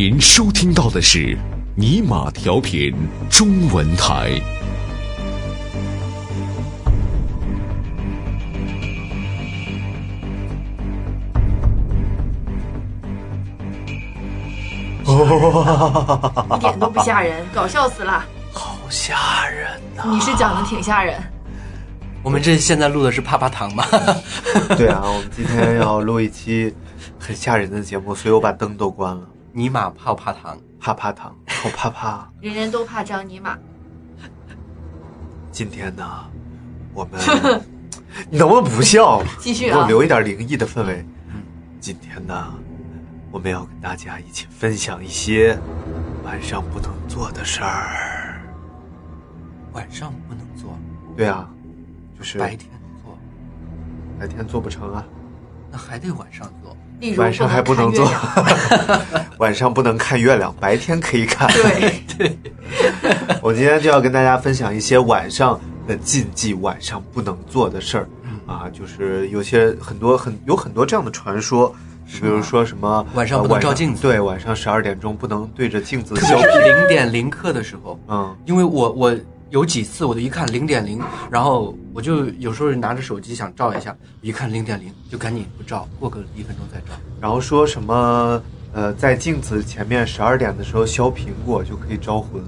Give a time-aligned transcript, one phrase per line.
[0.00, 1.36] 您收听到的是
[1.74, 2.94] 尼玛调频
[3.28, 4.30] 中文台。
[16.54, 18.24] 一点都不吓人，搞笑死了。
[18.52, 21.20] 好吓人呐、你是讲的挺吓人，
[22.22, 23.84] 我们这现在录的是啪啪糖吗？
[24.78, 26.72] 对啊，我们今天要录一期
[27.18, 29.22] 很吓人的节目，所以我把灯都关了。
[29.52, 32.30] 尼玛泡啪糖，啪啪糖，好怕怕。
[32.40, 33.58] 人人都怕张尼玛。
[35.50, 36.04] 今天呢，
[36.92, 37.18] 我们
[38.30, 39.22] 你 能不能不笑？
[39.38, 41.04] 继续啊，给我留一点灵异的氛围。
[41.80, 42.54] 今天呢，
[43.30, 45.58] 我们要跟大家一起分享一些
[46.24, 48.40] 晚上不能做的事儿。
[49.72, 50.78] 晚上不能做，
[51.16, 51.48] 对啊，
[52.16, 52.70] 就是白天
[53.02, 53.18] 做，
[54.18, 55.04] 白天做不成啊，
[55.70, 56.76] 那还得晚上做。
[57.00, 58.10] 例如晚上还不能做
[59.38, 61.48] 晚上不能看月亮，白天可以看。
[62.18, 62.36] 对，
[63.40, 68.08] 我今天就要跟大家分享一些晚上的禁忌，晚上不能做的事儿。
[68.46, 71.72] 啊，就是有些很多很有很多这样的传说，
[72.20, 74.00] 比如说什么晚上不能照镜子。
[74.00, 76.60] 对，晚上十二点钟不能对着镜子特笑别是。
[76.62, 79.14] 零点零刻的时候，嗯，因为我我
[79.50, 86.98] 有几次我都一看零点零，然后我就有时候拿着手机想照一下，一看零点零就赶紧不照，过个一分钟再照。
[87.20, 88.42] 然后说什么
[88.74, 92.42] 呃，在镜子前面十二点的时候削苹果就可以招魂，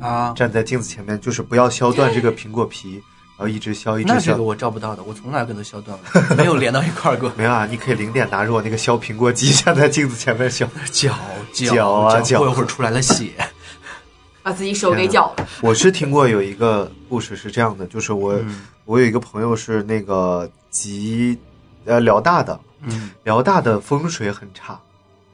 [0.00, 2.94] 啊，站在镜子前面就是不要削断这个苹果皮，
[3.38, 4.42] 然后一直削一直削那这个。
[4.42, 7.30] 我照不到的，我从来跟它削断了，没有连到一块儿过。
[7.38, 10.68] 没有啊，你可以零点拿着我那个削苹果机站在镜子前面削。
[10.90, 11.14] 搅
[11.52, 13.30] 搅啊搅过一会儿出来了血。
[14.46, 15.48] 把自己手给绞了。
[15.60, 21.36] 我是听过有一个故事是这样的，就是我、嗯我有一个朋友是那个吉
[21.84, 24.74] 呃辽大的，嗯，辽大的风水很差，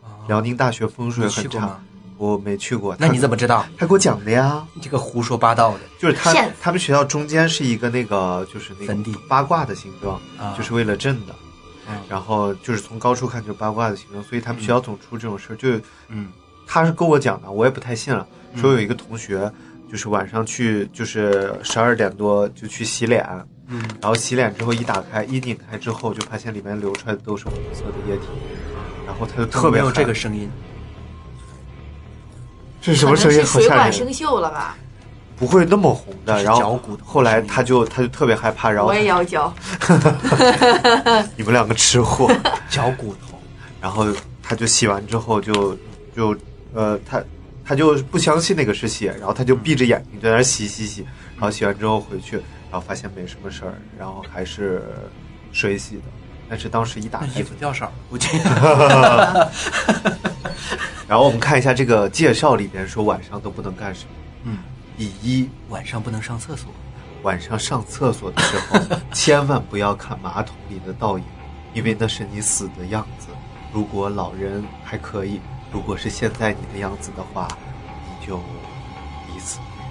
[0.02, 1.78] 啊辽宁大学风水很差
[2.16, 2.96] 我没去过。
[2.98, 3.36] 那你怎么？
[3.36, 3.66] 知道？
[3.76, 5.80] 他给我讲的呀，你这个胡说八道的。
[5.98, 6.32] 就是他
[6.62, 11.34] 他们学校中间是一个那个就是那坟地个八卦的形状，啊就是为了镇的。
[11.90, 15.56] 嗯然后就是从高处看就是八卦的形状，所以他们学校总出这种事儿。
[15.56, 15.68] 就
[16.08, 16.28] 嗯
[16.72, 18.26] 他是跟我讲的，我也不太信了。
[18.56, 19.52] 说有一个同学，
[19.90, 23.22] 就是晚上去，就是十二点多就去洗脸，
[23.66, 28.22] 嗯，然后洗脸之后一打开一拧开之后，就发现里面流出来的都是红色的液体，
[29.06, 30.50] 然后他就特别害没有这个，声音。
[32.80, 33.44] 这是什么声音？
[33.44, 33.68] 水！
[33.68, 34.74] 管生锈了吧？
[35.36, 36.42] 不会那么红的。
[36.42, 39.52] 然后脚骨头后来他就他就特别害怕，然后我也要嚼。
[41.36, 42.32] 你们两个吃货，
[42.70, 43.38] 嚼骨头。
[43.78, 44.06] 然后
[44.42, 45.76] 他就洗完之后就
[46.16, 46.34] 就
[46.74, 47.22] 呃他
[47.64, 51.02] 他就不相信那个是血，然后他就闭着眼睛在那儿洗洗洗，
[51.36, 52.36] 然后洗完之后回去，
[52.70, 54.82] 然后发现没什么事儿，然后还是
[55.52, 56.02] 水洗的，
[56.48, 58.28] 但是当时一打衣服掉色儿，估计。
[61.08, 64.10] 然后我们看一下这个介绍里边说晚上都不能干什么。
[64.44, 64.58] 嗯，
[64.96, 66.72] 第一，晚上不能上厕所。
[67.22, 68.80] 晚上上厕所的时候，
[69.12, 71.24] 千万不要看马桶里的倒影，
[71.74, 73.28] 因为那是你死的样子。
[73.72, 75.38] 如果老人还可以，
[75.72, 77.48] 如果是现在你的样子的话，
[78.04, 78.36] 你就
[79.34, 79.86] 以此不远。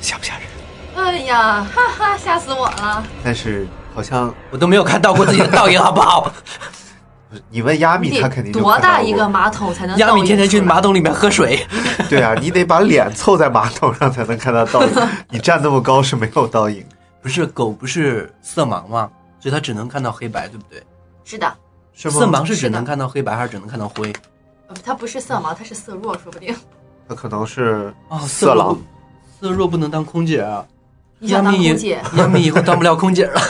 [0.00, 0.42] 吓不吓人？
[0.94, 3.04] 哎呀，哈哈，吓死我了！
[3.24, 6.32] 但是好像我都没有看到过自己的倒影，好不好？
[7.48, 9.96] 你问亚米，你他肯定多大一个马桶才能？
[9.98, 10.80] 亚米天天去马。
[10.80, 11.66] 桶里面喝水。
[12.08, 14.92] 对啊，你得把脸凑在马桶上才能看到倒影。
[15.30, 16.86] 你站那么高是没有倒影。
[17.22, 19.10] 不是狗不是色盲吗？
[19.40, 20.82] 所以它只能看到黑白，对不对？
[21.24, 21.50] 是的？
[21.94, 24.12] 色盲是只能看到黑白，还是只能看到灰？
[24.68, 26.54] 呃他不是色盲，他是色弱，说不定。
[27.08, 28.76] 他可能是哦，色狼
[29.40, 30.64] 色弱不能当空姐啊！
[31.18, 32.02] 你想当亚米空姐？
[32.16, 33.40] 亚米以后当不了空姐了。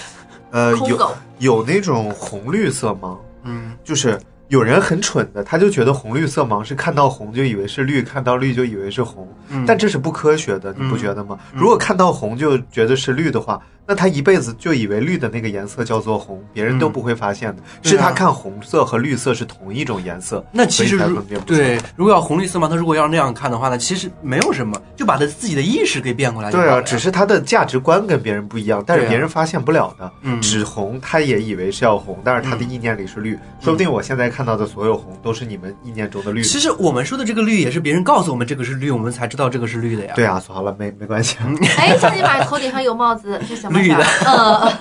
[0.50, 11.38] 呃有有那种红绿色盲，嗯，就是有人很蠢的，他就觉得红绿色盲是看到红就以为是绿，看到绿就以为是红，嗯但这是不科学的，你不嗯觉得吗？
[11.52, 17.62] 如果看到红就觉得是绿的话，那他一辈子就以为绿的那个颜色叫做红，别人都不会发现的。
[17.82, 20.98] 是他看红色和绿色是同一种颜色，那其实
[21.46, 26.52] 对，如果要红绿色嘛，他如果要那样看的话呢，其实没有什么，就把他自己的意识给变过来了。
[26.52, 30.12] 对啊，只是他的价值观跟别人不一样，但是别人发现不了的。
[30.20, 36.42] 嗯只红他也以为是要红，但是他的意念里是绿，说不定我现在看到的所有红都是你们意念中的绿。
[36.42, 40.12] 其实我们说的这个绿也是别人告诉我们这个是绿，我们才知道这个是绿的呀。
[40.14, 41.38] 对啊，好了，没没关系。
[41.78, 44.04] 哎，张尼玛头顶上有帽子，是什么绿的？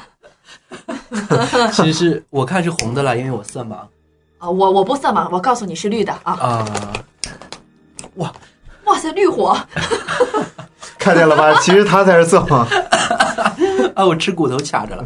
[1.10, 3.76] 嗯， 其实是我看是红的了，因为我色盲
[4.38, 6.34] 啊，我我不色盲，我告诉你是绿的啊！
[6.34, 6.94] 啊。
[8.16, 8.34] 哇，
[8.86, 9.58] 哇塞，绿火！
[11.00, 11.54] 看见了吧？
[11.62, 12.66] 其实他才是色盲。
[13.96, 15.06] 啊，我吃骨头卡着了。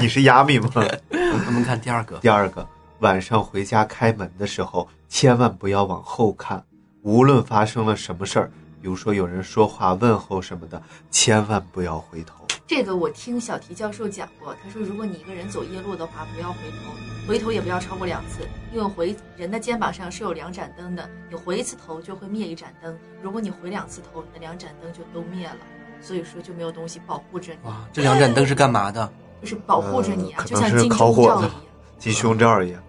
[0.00, 0.70] 你是亚米吗？
[0.76, 2.66] 我们看第二个，第二个，
[3.00, 6.62] 晚上回家开门的时候，千万不要往后看，
[7.02, 8.50] 无论发生了什么事儿，
[8.80, 10.80] 比如说有人说话问候什么的，
[11.10, 12.41] 千万不要回头。
[12.74, 25.56] 这个我听小提教授讲过，他说如果你一个人走夜路的话，不要回头，回头也不要超过两次，因为回人的肩膀上是有两盏灯的，你回一次头就会灭一盏灯，如果你回两次头，你的两盏灯就都灭了，
[26.00, 29.12] 所以说就没有东西保护着你，哇，这两盏灯是干嘛的？
[29.42, 31.60] 就是保护着你啊，就像金烤火的钟罩一样。
[31.98, 32.82] 金胸罩一样，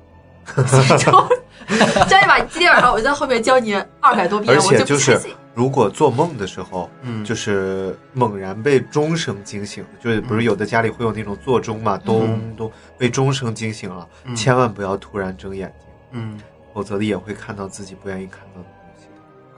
[0.98, 1.28] 教
[2.22, 7.24] 你把今天晚上我在后面教你二百多遍，而我就且就是不信如果做梦的时候，嗯。
[7.24, 14.36] 就是猛然被钟声惊醒，就是不是有的家里会有那种座钟嘛，咚咚被钟声惊醒了，嗯。
[14.36, 16.40] 千万不要突然睁眼睛，嗯。
[16.74, 19.06] 否则也会看到自己不愿意看到的东西。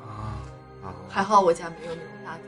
[0.05, 0.35] 啊，
[0.83, 0.91] 啊。
[1.07, 2.41] 还好我家没有那种大灯。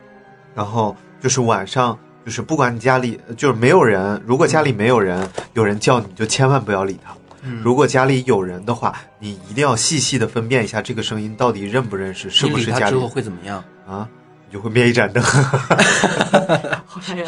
[0.53, 7.15] 然后就是晚上，就是不管你家里就是没有人，如果家里没有人，有人叫你就千万不要理他。
[7.43, 13.63] 嗯如果家里有人的话，你一定要细细的分辨一下这个声音到底认不认识，是不是家里理他之后会怎么样？
[13.87, 14.07] 啊？
[14.49, 17.27] 你就会灭一盏灯，好吓人！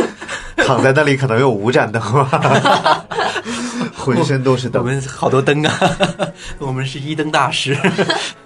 [0.56, 3.04] 躺在那里可能有五盏灯吧，
[3.94, 4.82] 浑身都是灯。
[4.82, 5.78] 我们好多灯啊，
[6.58, 7.76] 我们是一灯大师。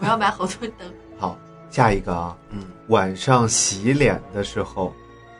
[0.00, 0.88] 我要买好多灯。
[1.16, 1.38] 好，
[1.70, 4.92] 下一个啊，嗯晚上洗脸的时候，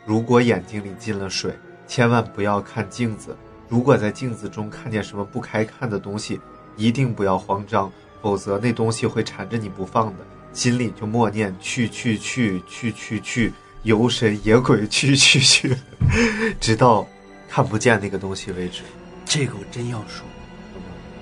[0.07, 1.53] 如果眼睛里进了水，
[1.89, 3.37] 千万不要看镜子。
[3.69, 6.41] 如果在镜子中看见什么不该看的东西，
[6.77, 7.93] 一定不要慌张，
[8.23, 15.77] 否则那东西会缠着你不放的，心里就默念去去去去去去，游神野鬼去去去，
[16.59, 17.07] 直到
[17.49, 18.83] 看不见那个东西为止。
[19.25, 20.27] 这个我真要说，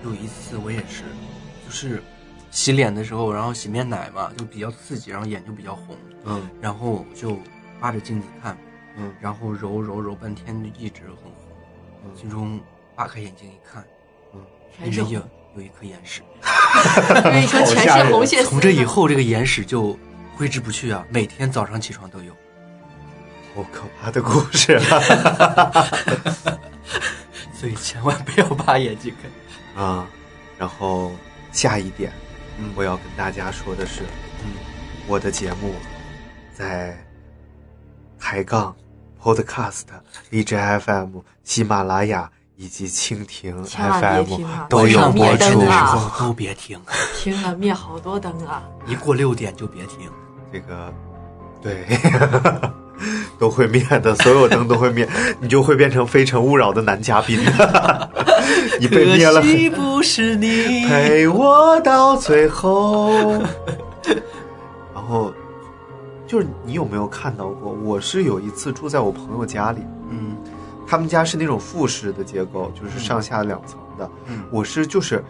[0.04, 1.02] 有一次我也是，
[1.66, 2.00] 就是
[2.52, 6.48] 洗脸的时候，然后洗面奶嘛，就比较刺激，然后眼就比较红，嗯。
[6.60, 7.36] 然后就
[7.80, 8.56] 扒着镜子看，
[8.96, 9.12] 嗯。
[9.20, 11.02] 然后揉揉揉半天，就一直
[12.14, 12.60] 最终
[12.94, 13.84] 扒开眼睛一看，
[14.78, 16.22] 全是里面有，有一颗眼屎。
[16.42, 18.50] 我跟你说全是红血丝。
[18.50, 19.98] 从这以，后，这个眼屎就
[20.36, 22.32] 挥之不去啊，每天早上起床都有。
[23.54, 25.86] 好可怕的故事啊！
[27.54, 29.30] 所以千万不要把眼睛看。
[29.82, 30.06] 啊，
[30.58, 31.10] 然后
[31.52, 32.12] 下一点，
[32.58, 34.02] 嗯我要跟大家说的是，
[34.44, 34.52] 嗯，
[35.06, 35.74] 我的节目
[36.52, 36.94] 在
[38.18, 38.76] 抬杠
[39.26, 39.82] Podcast、
[40.30, 45.62] 荔枝 FM、喜马拉雅以及蜻蜓 FM 都有播出。
[45.62, 46.78] 候都别听，
[47.18, 48.62] 听了灭好多灯啊！
[48.86, 50.08] 一过六点就别听。
[50.52, 50.94] 这个，
[51.60, 51.84] 对，
[53.36, 55.08] 都会灭的，所有灯都会灭，
[55.40, 57.36] 你就会变成《非诚勿扰》的男嘉宾。
[58.78, 60.86] 你被灭了可，惜不是你。
[60.86, 63.10] 陪我到最后。
[64.94, 65.34] 然后，
[66.26, 67.72] 就是你有没有看到过？
[67.72, 69.80] 我是有一次住在我朋友家里，
[70.10, 70.36] 嗯
[70.88, 74.08] 他们家是那种复式的结构，就是上下两层的。
[74.26, 75.24] 嗯，我是就是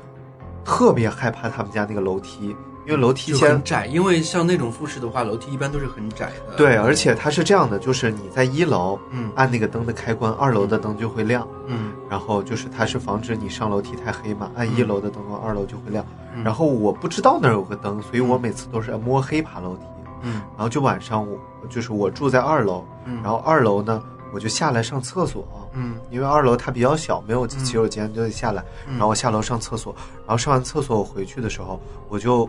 [0.65, 2.55] 特别害怕他们家那个楼梯，
[2.87, 6.57] 因为楼梯很窄，因为像那种复式的话，楼梯一般都是很窄的。
[6.59, 11.49] 对，而且它是这样的，就是你在一楼嗯按那个灯的开关，二楼的灯就会亮。
[11.69, 16.05] 嗯然后就是它是防止你上楼梯太黑嘛，按一楼的灯光，二楼就会亮。
[16.35, 19.85] 嗯然后我不知道那儿有个灯，所以我每次都是摸黑爬楼梯。
[20.23, 20.43] 嗯。
[20.57, 25.97] 然后就晚上我就是我住在二楼，嗯，然后二楼呢我就下来上厕所，嗯。
[26.11, 28.65] 因为二楼它比较小，没有洗手间，就得下来。
[28.87, 28.93] 嗯。
[28.93, 32.49] 然后我下楼上厕所，然后上完厕所我回去的时候，我就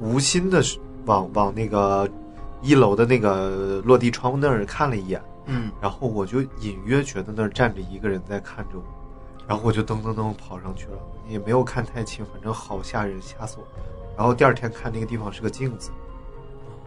[0.00, 0.62] 无心的
[1.04, 2.08] 往往那个
[2.60, 5.70] 一楼的那个落地窗户那儿看了一眼，嗯。
[5.80, 8.82] 然后我就隐约觉得那儿站着一个人在看着我，
[9.46, 10.98] 然后我就噔噔噔跑上去了，
[11.28, 13.64] 也没有看太清，反正好吓人，吓死我。
[14.16, 15.90] 然后第二天看那个地方是个镜子，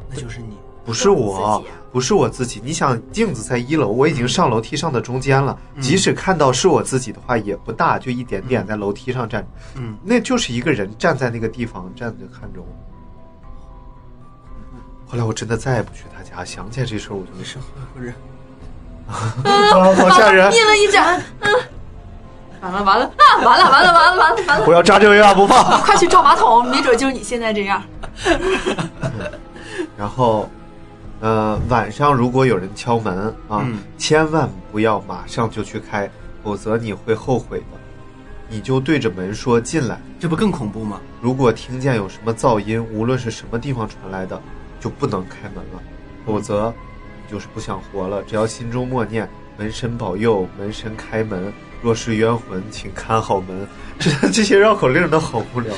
[0.10, 0.58] 那就是你。
[0.86, 1.62] 不是我啊，
[1.92, 2.60] 不是我自己。
[2.64, 12.66] 你想，镜子在一楼，我已经上楼梯上的中间了，嗯即使看到是我自己的话，也不大，就一点点在楼梯上站着，嗯，那就是一个人站在那个地方站着看着我。
[15.06, 17.58] 后来我真的再也不去他家，想起来这事儿我就没事，
[17.94, 18.10] 不是，
[19.08, 20.50] 啊，好吓人！
[20.52, 21.54] 灭了一盏，嗯，
[22.62, 24.66] 完了完了啊，完了完了完了完了完了！
[24.66, 25.80] 我要扎针呀，不放。
[25.82, 27.84] 快去照马桶，没准就是你现在这样。
[30.00, 30.50] 然后，
[31.20, 36.10] 呃，晚上如果有人敲门啊，嗯千万不要马上就去开，
[36.42, 37.66] 否则你会后悔的。
[38.48, 40.00] 你就对着门说进来。
[40.20, 41.02] 这不更恐怖吗？
[41.22, 44.42] 如果听见有什么噪音，无论是什么地方传来的，
[44.80, 45.84] 就不能开门了，
[46.26, 46.74] 否则
[47.26, 48.24] 你就是不想活了。
[48.24, 49.30] 只要心中默念
[49.60, 51.52] “门神保佑，门神开门”，
[51.84, 53.68] 若是冤魂，请看好门。
[54.00, 55.76] 这 这些绕口令都好无聊。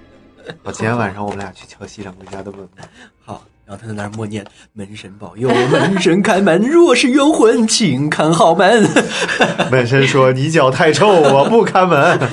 [0.62, 2.84] 好，今天晚上我们俩去敲西掌柜家的门吧。
[3.24, 4.44] 好，然后他在那儿默念
[4.74, 8.86] ：“门神保佑， 门神开门，若是冤魂，请看好门。
[9.72, 12.18] 门神说：“你脚太臭，我不开门。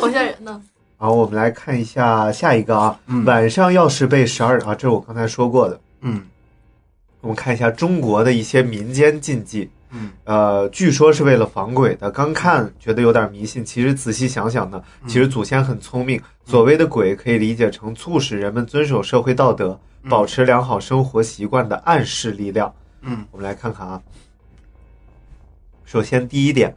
[0.00, 0.60] 好吓人呢。”
[0.98, 5.80] 好，我们来看一下下一个啊，晚上要是被十二啊，这是我刚才说过的。
[6.02, 6.22] 嗯
[7.22, 12.10] 我们看一下中国的一些民间禁忌，嗯呃，据说是为了防鬼的。
[12.10, 16.20] 刚看觉得有点迷信，其实仔细想想呢，其实祖先很聪明。
[16.44, 19.78] 所谓的鬼可以理解成促使人们遵守社会道德、
[20.08, 22.72] 保持良好生活习惯的暗示力量。
[23.02, 24.00] 嗯我们来看看啊。
[25.84, 26.74] 首先，第一点，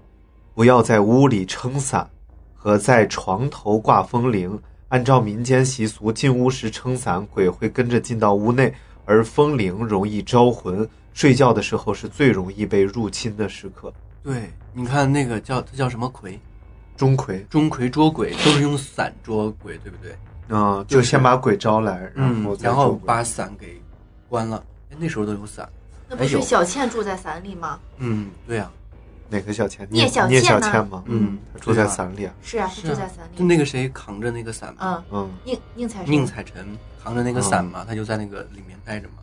[0.55, 2.09] 不要在屋里撑伞
[2.55, 4.59] 和在床头挂风铃。
[4.89, 8.71] 按照民间习俗，进屋时撑伞，鬼会跟着进到屋内，
[9.05, 10.87] 而风铃容易招魂。
[11.13, 13.93] 睡觉的时候是最容易被入侵的时刻。
[14.23, 16.39] 对，你看那个叫他叫什么魁，
[16.95, 20.15] 钟馗，钟馗捉鬼都是用伞捉鬼，对不对？
[20.49, 23.81] 嗯、就先把鬼招来，然后嗯，然后把伞给
[24.27, 24.63] 关了。
[24.91, 25.67] 哎，那时候都有伞。
[26.09, 27.79] 那不是小倩住在伞里吗？
[27.97, 28.69] 嗯，对呀、
[29.29, 29.87] 哪个小倩？
[29.89, 31.03] 聂小聂倩呢小倩吗？
[31.07, 32.33] 嗯，她住在伞里啊。
[32.41, 33.47] 是啊，她是啊住在伞里就里。
[33.47, 39.15] 那个谁扛着那个伞嘛，嗯，嗯，宁宁采臣宁采臣扛着那个伞嘛，他就在那个里面待着嘛，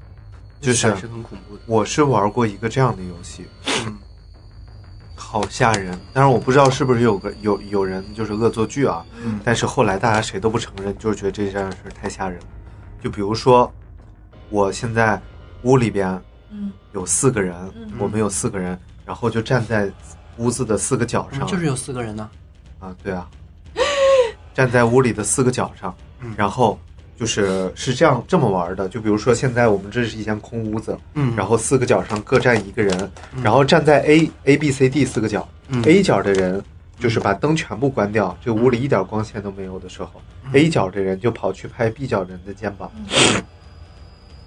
[0.61, 1.63] 就是伞是很恐怖的。
[1.67, 3.47] 我是玩过一个这样的游戏，
[3.87, 3.97] 嗯
[5.15, 5.99] 好吓人。
[6.13, 12.47] 但是我不知道是不是有个有有人就是恶作剧啊，嗯但是后来大家谁都不承认，就是觉得这件事太吓人了。
[13.03, 13.73] 就比如说，
[14.49, 15.21] 我现在
[15.63, 19.91] 屋里边嗯有四个人，嗯我们有四个人，然后就站在
[20.39, 22.29] 屋子的四个角上，就是有四个人呢。
[22.81, 23.29] 啊，对啊，
[24.53, 26.79] 站在屋里的四个角上，嗯然后
[27.21, 28.89] 就是是这样这么玩的。
[28.89, 32.99] 就比如说现在我们这是一间空屋子，嗯，然后四个角上各站一个人，
[33.37, 33.43] 嗯。
[33.43, 35.83] 然后站在 A A B C D 四个角、嗯。
[35.85, 36.65] A 角的人
[36.99, 40.11] 就是把灯全部关掉，这屋里一点光线都没有的时候、
[40.55, 42.91] a 嗯角的人就跑去拍 B 角人的肩膀、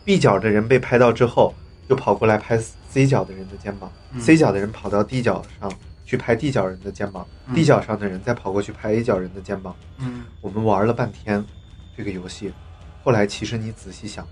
[0.03, 1.53] b 角的人被拍到之后，
[1.87, 2.57] 就跑过来拍
[2.89, 4.19] C 角的人的肩膀、嗯。
[4.19, 5.71] C 角的人跑到 D 角上
[6.05, 7.53] 去拍 D 角人的肩膀、嗯。
[7.53, 9.75] D 角上的人再跑过去拍 A 角人的肩膀。
[9.99, 10.23] 嗯。
[10.41, 11.43] 我们玩了半天
[11.95, 12.51] 这个游戏，
[13.03, 14.27] 后来其实你仔细想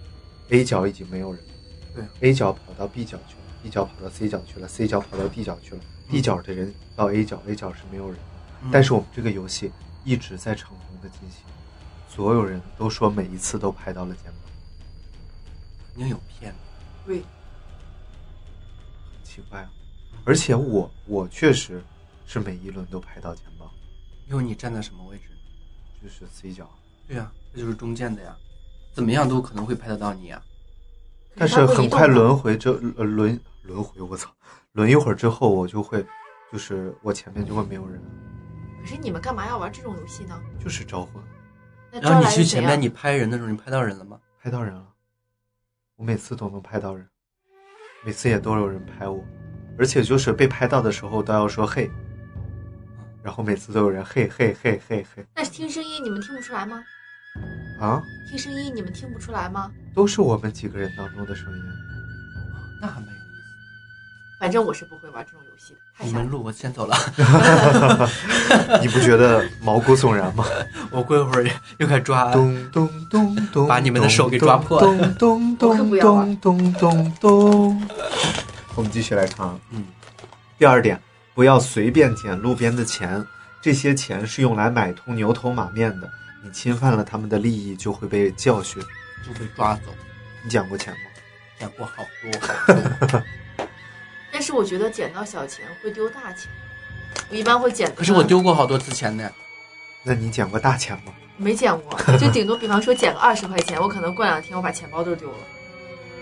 [0.50, 8.22] ，A 角已经没有人了，对，A 角跑到 B 角去了，B 角跑到 C 角去了，C 角跑到 D 角去了，D 角的人到 A 角，A 角是没有人的。
[8.64, 9.72] 嗯但是我们这个游戏
[10.04, 11.44] 一直在成功的进行，
[12.08, 14.36] 所有人都说每一次都拍到了肩膀，
[15.88, 16.58] 肯定有骗子。
[17.06, 17.26] 对，很
[19.24, 19.72] 奇怪啊。
[20.24, 21.84] 而且我我确实
[22.28, 23.68] 是每一轮都拍到肩膀，
[24.28, 25.24] 因为你站在什么位置？
[26.04, 26.70] 就是 C 角，
[27.08, 28.36] 对呀、这就是中间的呀，
[28.94, 30.42] 怎么样都可能会拍得到你呀。
[31.36, 34.30] 但是很快轮回这呃轮轮回，我操，
[34.74, 36.06] 轮一会儿之后我就会，
[36.52, 38.02] 就是我前面就会没有人，
[38.82, 40.40] 可是你们干嘛要玩这种游戏呢？
[40.60, 41.24] 就是招魂，
[41.92, 44.20] 那然后你去前面，你拍人的时候，你拍到人了吗？
[44.42, 44.86] 拍到人了，
[45.96, 47.08] 我每次都能拍到人，
[48.04, 49.24] 每次也都有人拍我，
[49.78, 51.90] 而且就是被拍到的时候都要说嘿，
[53.24, 56.84] 然后每次都有人嘿嘿嘿嘿嘿那是听声音，你们听不出来吗？
[57.82, 59.72] 啊，听声音你们听不出来吗？
[59.96, 61.64] 都是我们几个人当中的声音，
[62.80, 63.20] 那还蛮有意思。
[64.40, 65.80] 反正我是不会玩这种游戏的。
[66.06, 66.96] 你们录，我先走了。
[68.82, 70.46] 你不觉得毛骨悚然吗？
[70.92, 72.32] 我过一会儿又该抓。
[72.32, 77.88] 咚咚咚咚，把你们的手给抓破咚咚咚咚咚咚咚。
[78.76, 79.86] 我们继续来看啊，嗯，
[80.60, 81.02] 第二点，
[81.34, 83.26] 不要随便捡路边的钱，
[83.60, 86.10] 这些钱是用来买通牛头马面的，
[86.44, 88.82] 你侵犯了他们的利益，就会被教训。
[89.24, 89.94] 就被抓走，
[90.44, 91.00] 你捡过钱吗？
[91.60, 93.24] 捡过好多好 多。
[94.32, 96.50] 但是我觉得捡到小钱会丢大钱，
[97.30, 97.94] 我一般会捡。
[97.94, 99.30] 可是我丢过好多次钱呢。
[100.02, 101.14] 那你捡过大钱吗？
[101.38, 105.38] 没捡过，就顶多比方说捡个二十块钱，我可能过两天我把钱包都丢了。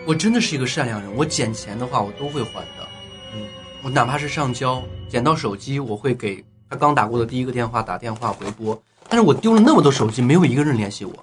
[0.05, 2.87] 我真的是一个善良人，我捡钱的话我都会还的。
[3.33, 3.47] 嗯，
[3.81, 8.77] 我哪怕是上交，捡到手机，我会给他刚打过的第一个电话打电话回拨。
[9.09, 11.13] 但是我丢了那么多手机，没有一个人联系我。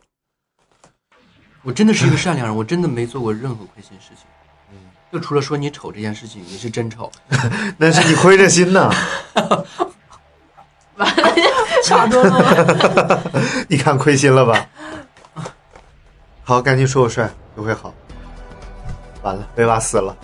[1.62, 4.24] 我真的是一个善良人， 我真的没做过任何亏心事情。
[4.72, 4.76] 嗯，
[5.12, 7.10] 就除了说你丑这件事情，你是真丑。
[7.78, 8.90] 那是你亏着心呢。
[10.96, 11.24] 完了，
[11.84, 13.22] 差多了。
[13.68, 14.66] 你看亏心了吧？
[16.42, 17.94] 好，赶紧说我帅，就会好。
[19.22, 20.16] 完了，维瓦死了。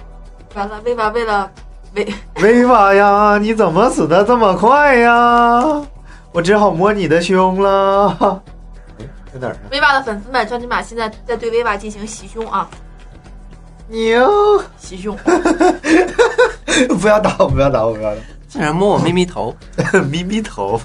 [0.54, 1.50] 完了，威娃为了
[1.94, 5.84] 威，维瓦呀，你怎么死的这么快呀？
[6.32, 8.08] 我只好摸你的胸了。
[8.98, 9.60] 哎，在哪儿呢？
[9.70, 12.68] 威霸的粉丝们，张金马现在在对威霸进行袭胸啊，
[13.88, 14.62] 牛！
[14.78, 15.14] 袭胸。
[16.98, 19.54] 不要打我，不要打我，不要打竟然摸我咪咪头，
[19.92, 19.98] 我！
[20.00, 20.80] 咪咪头。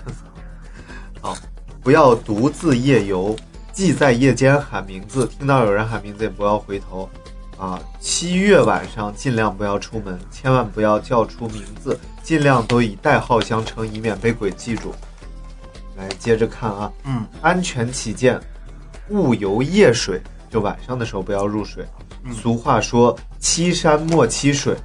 [1.22, 1.36] 好，
[1.82, 3.34] 不要独自夜游，
[3.72, 7.10] 忌在夜间喊名字，听到有人喊名字也不要回头。
[7.58, 14.94] 啊，七月晚上尽量不要出门，千万不要叫出名字，尽量都以代号相称，以免被鬼记住。
[15.98, 18.40] 来，接着看啊，嗯，安全起见，
[19.10, 21.84] 勿游夜水，就晚上的时候不要入水。
[22.24, 24.76] 嗯俗话说“欺山莫欺水”，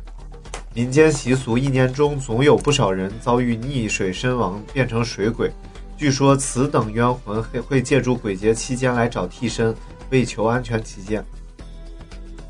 [0.74, 5.50] 民间习俗，一年中总有不少人遭遇溺水身亡，变成水鬼。
[5.96, 9.74] 据说此等冤魂会会借助鬼节期间来找替身，
[10.10, 11.24] 为求安全起见，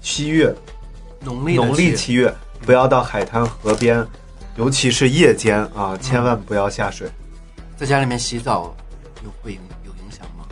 [0.01, 0.55] 七月
[1.21, 2.35] 农历农历七七月
[2.67, 4.07] 不要到海滩、河边，
[4.57, 7.11] 尤其是夜间啊，千万不要下水。
[7.83, 8.73] 在家里面洗澡
[9.25, 10.47] 有会影有影响吗？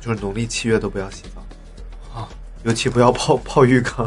[0.00, 2.28] 就是农历七月都不要洗澡啊，
[2.62, 4.06] 尤其不要泡泡浴缸，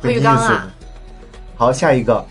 [0.00, 0.70] 泡浴缸 啊会溺死的。
[1.56, 2.24] 好，下一个，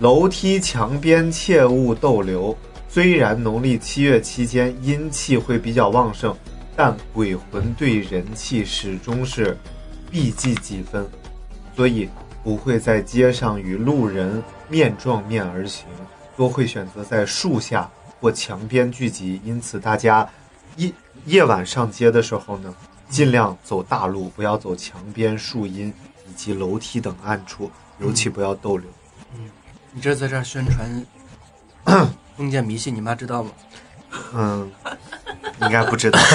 [0.00, 2.58] 楼梯墙边切勿逗留。
[2.88, 6.36] 虽然农历七月期间阴气会比较旺盛，
[6.74, 9.56] 但鬼魂对人气始终是
[10.10, 11.08] 避忌几分，
[11.76, 12.08] 所以
[12.42, 15.86] 不会在街上与路人面撞面而行，
[16.36, 17.88] 多会选择在树下
[18.20, 19.40] 或墙边聚集。
[19.44, 20.28] 因此，大家
[20.76, 20.92] 夜
[21.24, 22.74] 夜晚上街的时候呢，
[23.08, 25.92] 尽量走大路，不要走墙边、树荫
[26.28, 28.88] 以及楼梯等暗处，尤其不要逗留。
[29.92, 31.06] 你这在这宣传
[32.36, 33.50] 封建迷信，你妈知道吗？
[34.34, 34.70] 嗯，
[35.62, 36.18] 应该不知道。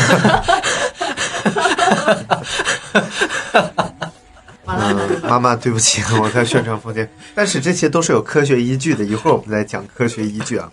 [4.66, 9.04] 嗯，妈妈，对不起，我在宣传封建，但是这些都是有科学依据的。
[9.04, 10.72] 一会儿我们再讲科学依据啊。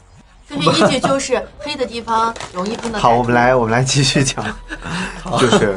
[0.49, 2.99] 科学依据就是黑的地方容易碰到。
[2.99, 3.35] 好，我们。
[3.35, 4.45] 来，我们来继续讲，
[5.39, 5.75] 就是，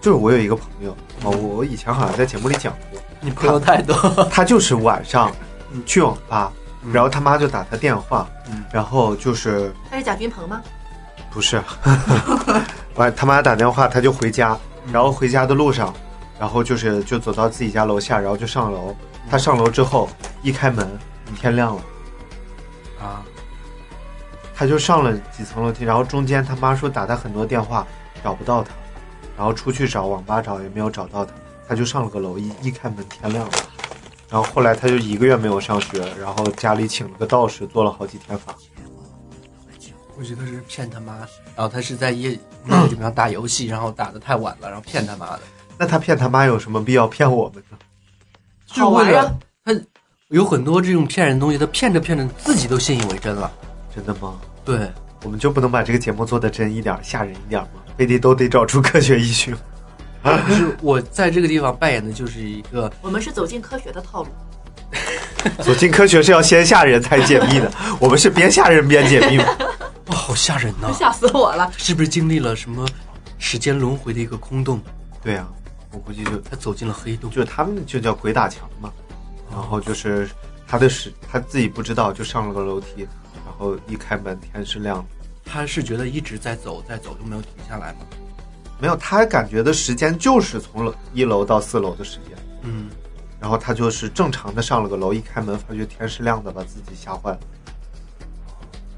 [0.00, 3.94] 就是我有一个朋友啊，我我以前好像在节目里讲过，你朋友太多，
[4.30, 5.30] 他就是晚上
[5.84, 6.52] 去网吧，
[6.84, 10.62] 嗯然后他妈就打他电话，嗯然后就是他是贾君鹏吗？
[11.32, 11.62] 不是，
[12.94, 14.56] 完他妈打电话，他就回家，
[14.86, 15.92] 嗯然后回家的路上，
[16.38, 18.94] 然后就是就走到自己家楼下，然后就上楼。
[19.30, 20.08] 他上楼之后
[20.42, 20.88] 一开门，
[21.38, 21.84] 天亮了，啊，
[24.60, 27.86] 他就上了几层楼梯，然后中间他妈说打他很多电话
[28.22, 28.68] 找不到他，
[29.34, 31.32] 然后出去找网吧找也没有找到他，
[31.66, 33.52] 他就上了个楼，一一开门天亮了。
[34.28, 38.54] 然后后来他就一个月没有上学，然后家里请了个道士做了好几天法。
[40.18, 41.20] 我觉得是骗他妈，
[41.56, 45.40] 然后他是在夜那个地方打游戏，然后打的太晚了，然后骗他妈的，
[45.78, 47.78] 那他骗他妈有什么必要骗我们呢？
[48.66, 49.80] 就为了好玩啊他
[50.28, 53.50] 有很多这种骗人的东西，他骗着骗着自己都信以为真了。
[53.92, 54.40] 真的吗？
[54.64, 54.90] 对，
[55.24, 57.68] 我们就不能把这个节目做得真一点、吓人一点吗？
[57.96, 60.38] 非得都得找出科学依据吗？
[60.48, 64.28] 就是我在这个地方扮演的就是一个 我们是走进科学的套路。
[65.62, 69.44] 走进科学是要先吓人才解密的， 我们是边吓人边解密吗？
[70.08, 70.92] 哇，好吓人呐！
[70.92, 71.70] 吓死我了！
[71.76, 72.86] 是不是经历了什么
[73.38, 74.80] 时间轮回的一个空洞？
[75.22, 75.48] 对啊、
[75.92, 77.30] 我估计就他走进了黑洞。
[77.30, 78.92] 就他们就叫鬼打墙嘛，
[79.50, 80.28] 然后就是
[80.66, 83.29] 他的时他自己不知道就上了个楼梯，然
[83.60, 85.04] 后一开门天是亮的，
[85.44, 87.98] 他是觉得一直在走，在走就没有停下来吗？
[88.78, 92.88] 没有他感觉的时间就是从楼一楼到四楼的时间，嗯，
[93.38, 97.38] 然后他就是正常的上了个楼，一开门发觉天是亮的，把自己吓坏了。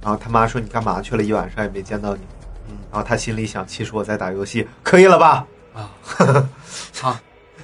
[0.00, 1.22] 然后他妈说：“你干嘛去了？
[1.22, 2.22] 一晚上也没见到你。”
[2.68, 5.90] 嗯然后他心里想：“其实我在打游戏，可以了吧啊，
[7.00, 7.16] 好，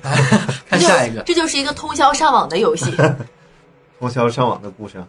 [0.02, 0.16] 来
[0.68, 1.22] 看下一个。
[1.22, 2.94] 这就是一个通宵上网的游戏。
[3.98, 5.04] ”通宵上网的故事，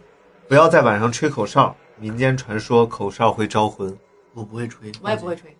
[0.50, 1.72] 不要在晚上吹口哨。
[1.96, 3.96] 民间传说口哨会招魂。
[4.34, 5.56] 我不会吹，我也不会吹。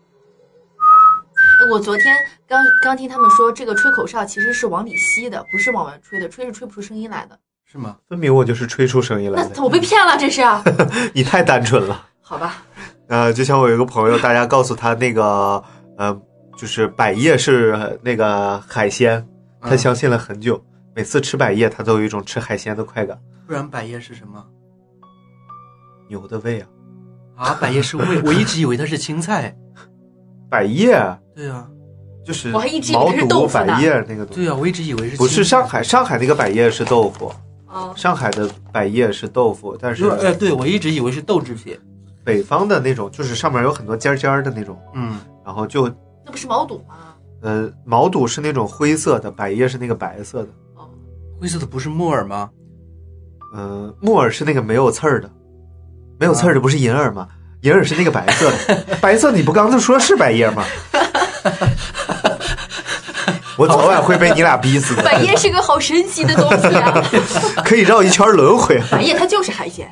[1.71, 2.17] 我昨天
[2.49, 7.39] 刚刚听他们说，这个吹口哨其实是往里吸的，不是往外吹的，吹是吹不出声音来的。
[7.67, 7.99] 是吗？
[8.09, 9.63] 分明我就是吹出声音来的那的。
[9.63, 10.43] 我被骗了，这是？
[11.15, 12.09] 你太单纯了。
[12.21, 12.65] 好吧，
[13.07, 15.63] 呃，就像我有一个朋友，大家告诉他那个
[15.99, 16.21] 呃，
[16.57, 19.25] 就是百叶是那个海鲜，
[19.61, 20.61] 他嗯相信了很久。
[20.97, 23.17] 每次吃百叶，他都有一种吃海鲜的快感。
[23.47, 24.45] 不然百叶是什么？
[26.11, 26.67] 牛的胃啊，
[27.37, 29.57] 啊，百叶是味， 我一直以为它是青菜。
[30.51, 31.01] 百叶
[31.35, 31.71] 对啊，
[32.27, 34.43] 就是我还一直以为毛是豆腐百叶那个东西。
[34.43, 37.33] 对啊，我一直以为是不是上海，上海那个百叶是豆腐，
[37.69, 41.79] 哦，上海的百叶是豆腐，但是呃，对我一直以为是豆制品。
[42.25, 45.89] 北方的那种就是上面有很多尖尖儿的那种，嗯，然后就
[46.27, 46.97] 那不是毛肚吗？
[47.43, 50.91] 呃毛肚是那种灰色的，百叶是那个白色的，哦，
[51.41, 52.51] 灰色的不是木耳吗？
[53.55, 55.31] 嗯，木耳是那个没有刺儿的，
[56.21, 57.27] 没有刺儿的不是银耳吗？
[57.63, 60.63] 银耳是那个白色的， 白色你不刚才说是百叶吗？
[63.57, 67.03] 我早晚会被你俩逼死的，百叶是个好神奇的东西啊！
[67.65, 68.79] 可以绕一圈轮回。
[68.91, 69.91] 百叶它就是海鲜，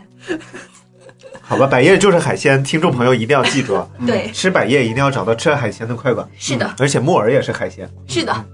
[1.41, 7.89] 好吧，百叶就是海鲜，听众朋友一定要记住啊，对，吃百叶一定要找到吃海鲜的快感，是的，而且木耳也是海鲜。
[8.07, 8.45] 是的，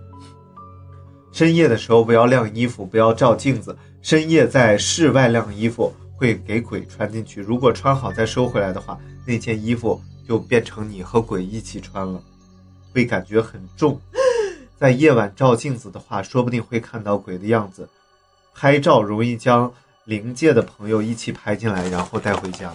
[1.33, 3.77] 深夜的时候不要晾衣服，不要照镜子。
[4.03, 12.23] 深夜在室外晾衣服会给鬼穿进去，如果穿好再收回来的话，那件衣服就变成你和鬼一起穿了，
[12.93, 14.01] 会感觉很重。
[14.79, 17.89] 在夜晚照镜子的话，说不定会看到鬼的样子。
[18.55, 19.73] 拍照容易将
[20.05, 22.69] 灵界的朋友一起拍进来，然后带回家。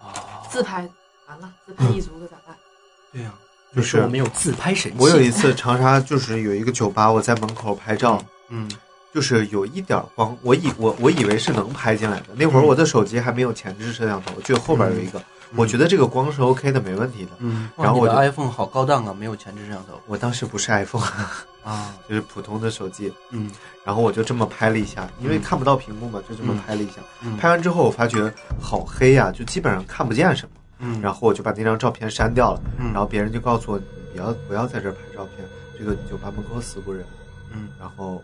[0.00, 0.88] 啊，自拍
[1.28, 2.56] 完了，自拍一族可咋办？
[3.12, 3.34] 对呀、
[3.74, 4.98] 就是我们有自拍神器。
[4.98, 8.70] 我有一次长沙就是有一个酒吧，我在门口拍照，嗯
[9.16, 12.26] 就是有一点光，我以我我以为是能拍进来的。
[12.34, 15.18] 那会儿我的手机还没有前置摄像头，就后边有一个，
[15.54, 17.30] 我觉得这个光是 OK 的，没问题的。
[17.38, 21.02] 嗯，然后我的 iPhone 好高档啊，没有前置摄像头我当时不是 iPhone，
[21.64, 21.94] 啊。
[22.06, 23.50] 就是普通的手机，嗯
[23.86, 26.96] 然后我就这么拍了一下，因为看不到屏幕嘛，就这么拍了一下。
[27.22, 30.50] 嗯拍完之后，我发觉好黑呀、就基本上看不见什么。
[30.80, 32.60] 嗯，然后我就把那张照片删掉了。
[32.78, 35.48] 嗯然后别人就告诉我，你不要不要在这儿拍照片，
[35.78, 37.02] 这个酒吧门口死过人。
[37.54, 38.22] 嗯然后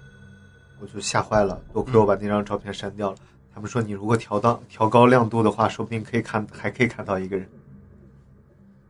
[0.82, 3.16] 我就吓坏了，多亏我把那张照片删掉了。
[3.54, 7.48] 他们说你如果调到调高亮度的话，说不定可以看，还可以看到一个人。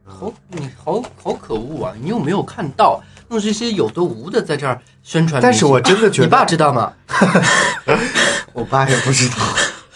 [0.05, 1.92] 好，你好好可恶啊！
[2.00, 5.42] 你有没有看到弄这些有的无的在这儿宣传？
[5.42, 6.94] 但是我真的觉得你爸知道吗？
[8.55, 9.37] 我爸也不知道，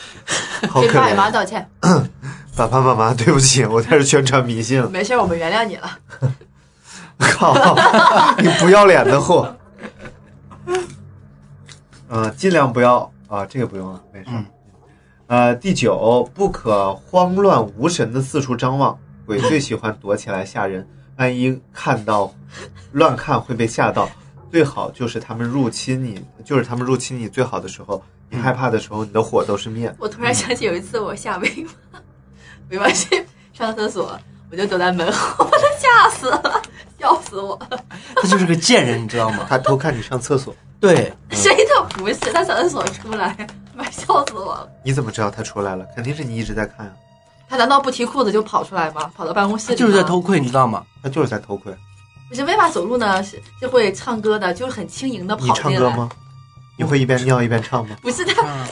[0.69, 1.31] 好可给爸妈。
[1.31, 1.67] 道歉，
[2.55, 4.89] 爸爸妈妈，对不起，我开始宣传迷信了。
[4.91, 5.99] 没事，我们原谅你了。
[7.19, 7.55] 靠，
[8.39, 9.57] 你不要脸的货。
[12.09, 14.27] 呃，尽量不要啊，这个不用了，没事。
[14.31, 14.45] 嗯
[15.29, 22.33] 呃，第九，不可慌乱无神的四处张望，鬼最喜欢躲起来吓人，万一看到
[22.93, 24.09] 乱看会被吓到。
[24.53, 29.93] 最好就是他们入侵你，就是他们入侵你最好的时候，你害怕的时候，你的火都是灭。
[29.99, 31.49] 我突然想起有一次我下 尾
[31.93, 32.01] 巴，
[32.69, 34.17] 尾巴去上厕所，
[34.53, 36.63] 我就躲在门后，把他吓死了，
[37.01, 37.85] 笑死我了。
[38.15, 39.45] 他就是个贱人，你知道吗？
[39.49, 44.69] 他偷看你上厕所，对， 谁都不是，他上厕所出来，妈 笑死我了。
[44.85, 45.85] 你怎么知道他出来了？
[45.95, 46.93] 肯定是你一直在看啊，
[47.49, 49.11] 他难道不提裤子就跑出来吗？
[49.17, 50.85] 跑到办公室里就是在偷窥，你知道吗？
[51.03, 51.75] 他就是在偷窥。
[52.29, 55.61] 不是威爸走路呢，是就会唱歌的，就是很轻盈的跑进来。
[55.61, 56.09] 唱歌吗？
[56.79, 57.97] 你会一边尿一边唱吗？
[58.03, 58.69] 不是他，啊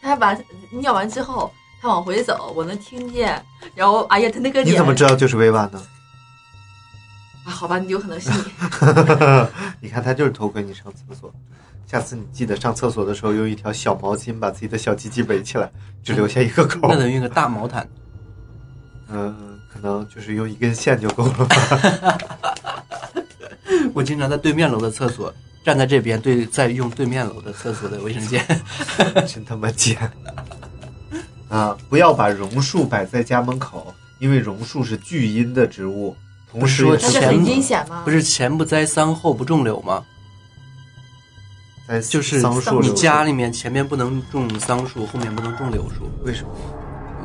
[0.00, 3.44] 他完尿完之后，他往回走，我能听见。
[3.74, 5.82] 然后，哎呀，他那个脸，你怎么知道就是委婉呢？
[7.44, 7.50] 啊？
[7.50, 8.36] 好吧，你有可能是你。
[9.80, 11.32] 你看他就是偷窥你上厕所。
[11.86, 15.70] 下次你记得上厕所的时候用一条小毛巾把自己的小鸡鸡围起来，
[16.02, 16.88] 只留下一个口。
[16.88, 17.86] 那得用个大毛毯。
[19.14, 22.18] 嗯，可能就是用一根线就够了吧。
[23.92, 28.42] 我经常在对面楼的厕所站在这边，对，在用对面楼的厕所的卫生间。
[29.26, 30.10] 真他妈贱！
[31.50, 36.16] 啊，不要把榕树摆在家门口，因为榕树是巨阴的植物，
[36.60, 38.02] 不是说那是很阴险吗？
[38.04, 40.04] 不是前不栽桑，后不种柳吗？
[42.08, 42.42] 就是
[42.80, 46.08] 你家里面前面不能种桑树，后面不能种柳树。
[46.24, 46.48] 为什么？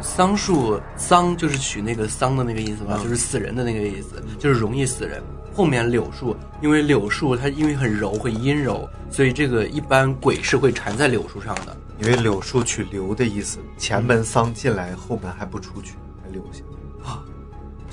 [0.01, 5.23] 桑树桑就是取那个桑的那个意思嘛，嗯就是死人的那个意思，就是容易死人。
[5.55, 11.75] 后面柳树，因为柳树它因为很柔，会阴柔，所以这个一般鬼是会缠在柳树上的。
[11.99, 16.59] 因为柳树取留的意思，前门桑进来，后门还不出去，还留下。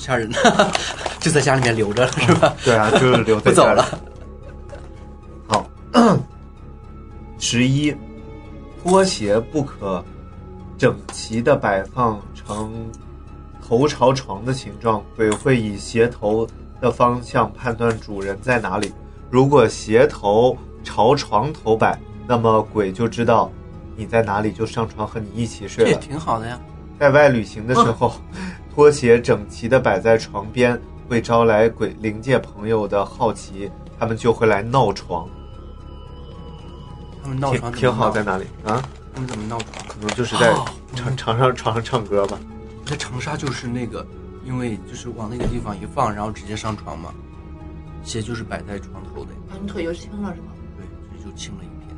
[0.04, 0.30] 吓人，
[1.18, 2.54] 就在家里面留着了是吧？
[2.62, 3.98] 对啊，就是留在家里 不走了。
[5.48, 5.66] 好，
[7.38, 7.94] 十一，
[8.82, 10.04] 拖鞋不可
[10.76, 12.72] 整齐的摆放成
[13.66, 16.46] 头朝床的形状，鬼会以鞋头
[16.82, 18.92] 的方向判断主人在哪里。
[19.30, 23.50] 如果鞋头朝床头摆，那么鬼就知道
[23.96, 26.00] 你在哪里，就上床和你一起睡了这也了。
[26.02, 26.60] 挺好的呀。
[27.00, 28.14] 在外旅行的时候，
[28.74, 30.76] 拖鞋整齐的摆在床边，
[31.08, 35.28] 会招来鬼灵界朋友的好奇，他们就会来闹床。
[37.22, 38.82] 他们闹床挺好，在哪里啊？
[39.14, 39.86] 他们怎么闹床？
[39.86, 40.64] 可能就是在哦
[40.96, 42.36] 床床上床上唱歌吧。
[42.84, 44.04] 在长沙就是那个，
[44.44, 47.14] 因为就是往那个地方一放，然后直接上床嘛，
[48.02, 50.48] 鞋就是摆在床头的，啊，你腿就青了是吗？
[50.76, 51.96] 对，所以就轻了一片。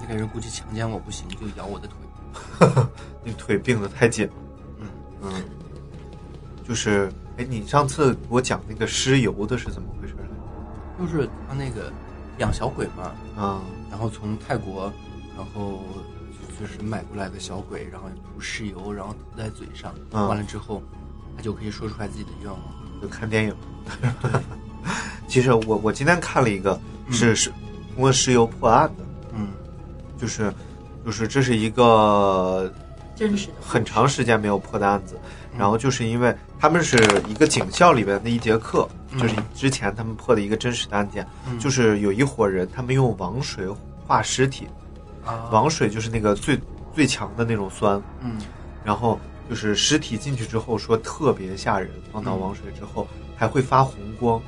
[0.00, 1.96] 那个人估计强奸我不行，就咬我的腿。
[3.24, 4.32] 你 腿并得太紧了。
[4.80, 4.88] 嗯
[5.22, 5.32] 嗯，
[6.66, 10.24] 就是哎，你上次给我讲那个尸油的是怎么回事来
[10.98, 11.92] 就是他那个
[12.38, 13.42] 养小鬼嘛，着？
[13.42, 14.92] 啊，然后从泰国，
[15.36, 15.84] 然后
[16.58, 20.82] 就就是买过来的小鬼，然后涂尸油，然后涂在嘴上，嗯完了之后，
[21.36, 22.60] 他就可以说出来自己的愿望。
[23.00, 23.54] 就看电影。
[25.28, 26.78] 其实我我今天看了一个，
[27.10, 27.50] 是是
[27.94, 29.48] 通过尸油破案的，嗯
[30.16, 30.52] 就是
[31.08, 32.70] 就是这是一个
[33.16, 35.18] 真实的很长时间没有破的案子，
[35.58, 43.66] 然后就是因为他们是一个警校里边的一节课，嗯就是之前他们破的一个真实的案件，嗯就是有一伙人他们用王水
[44.06, 44.68] 化尸体，
[45.24, 46.60] 啊，王水就是那个最
[46.94, 48.36] 最强的那种酸，嗯。
[48.84, 49.18] 然后
[49.48, 54.38] 就是尸体进去之后说特别吓人，放到王水之后还会发红光，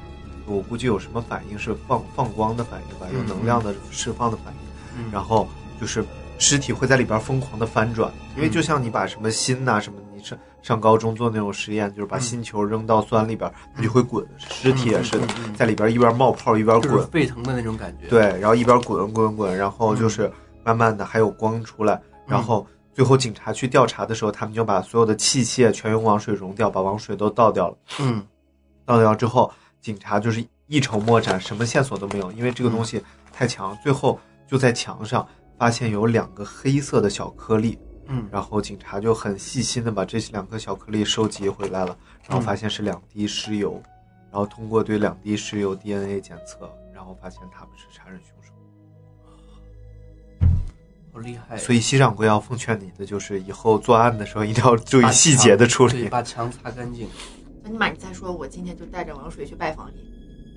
[0.45, 4.61] 我估计有什么反应是放放光的反应吧，有嗯能量的释放的反应。
[4.99, 5.49] 嗯，然后
[5.81, 6.05] 就是
[6.41, 20.33] 尸体会在里边疯狂的翻转，因为就像你把什么锌呐、什么，你上上高中做那种实验，就是把嗯锌球扔到酸里边，它就会滚，尸体也是的在里边一边冒泡一边滚，沸腾的那种感觉。，对，然后一边滚滚滚，然后就是
[20.65, 27.77] 慢慢的还有光出来，然后最后警察去调查的时候，他们就把所有的器械全用王水溶掉，把王水都倒掉了。
[27.99, 28.27] 嗯
[28.87, 33.77] 倒掉之后，警察就是一筹莫展，什么线索都没有，因为这个东西太强。
[33.83, 35.27] 最后就在墙上
[35.61, 41.95] 发现有两个黑色的小颗粒，嗯然后警察就很细心的把这两颗小颗粒收集回来了，
[42.27, 43.79] 然后发现是两滴尸油，
[44.33, 48.55] 然后通过对两滴尸油 DNA 检测，然后发现他们是杀人凶手。
[51.13, 51.59] 好厉害。
[51.59, 57.07] 所以，西掌柜要奉劝你的就是，以后作案的时候一定要注意细节的处对，理，把墙擦干净。
[57.63, 60.10] 那你妈，你再说，我今天就带着王水去拜访你。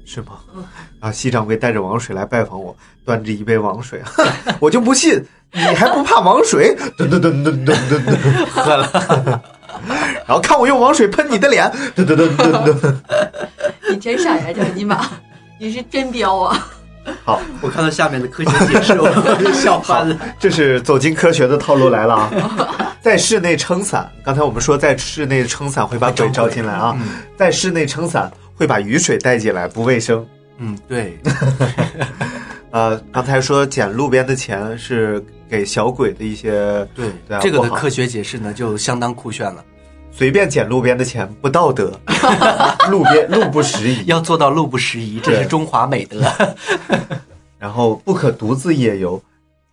[0.05, 0.63] 是吗嗯？
[0.99, 4.01] 啊，西掌柜带着王水来拜访我，端着一杯王水，
[4.59, 6.75] 我就不信你还不怕王水？
[6.97, 8.89] 噔噔噔噔噔噔噔，喝了，
[10.27, 12.95] 然后看我用王水喷你的脸，噔噔噔噔噔。
[13.89, 15.09] 你真傻呀，这尼玛，
[15.59, 16.67] 你是真彪啊！
[17.25, 20.17] 好，我看到下面的科学解释，我笑翻了。
[20.39, 22.95] 这是走进科学的套路来了啊！
[23.01, 30.25] 在室内撑伞，刚才我们说在室内撑伞会把鬼招进来啊，嗯在室内撑伞会把雨水带进来，不卫生。
[30.57, 31.17] 嗯，对，
[32.71, 36.51] 呃，刚才说捡路边的钱是给小鬼的一些，
[36.95, 39.63] 对对啊这个的科学解释呢，就相当酷炫了。
[40.11, 41.99] 随便捡路边的钱不道德，
[42.91, 46.21] 路边路不拾遗，要做到路不拾遗，这是中华美德。
[47.57, 49.21] 然后不可独自夜游。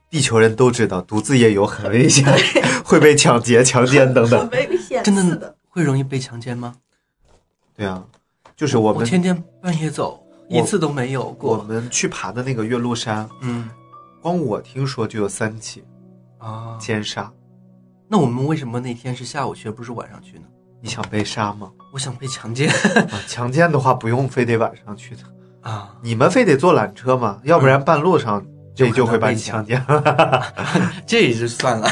[0.09, 2.27] 地球人都知道，独自夜游很危险，
[2.83, 4.49] 会被抢劫、强奸等等。
[4.51, 6.75] 危险真的会容易被强奸吗？
[7.77, 8.03] 对啊，
[8.61, 11.62] 就是我们我天天半夜走，一次都没有过我。
[11.62, 13.70] 们去爬的那个岳麓山，嗯
[14.20, 15.83] 光我听说就有三起
[16.37, 17.33] 啊，奸杀。
[18.07, 20.44] 那我们为什么那天是下午去，不是晚上去呢？
[20.83, 21.70] 你想被杀吗？
[21.90, 22.68] 我想被强奸
[23.09, 25.23] 啊，强奸的话不用非得晚上去的，
[25.66, 25.94] 啊！
[26.03, 27.40] 你们非得坐缆车吗？
[27.44, 28.44] 要不然半路上
[28.75, 29.83] 这就会把你强奸。
[31.09, 31.88] 这也就算了。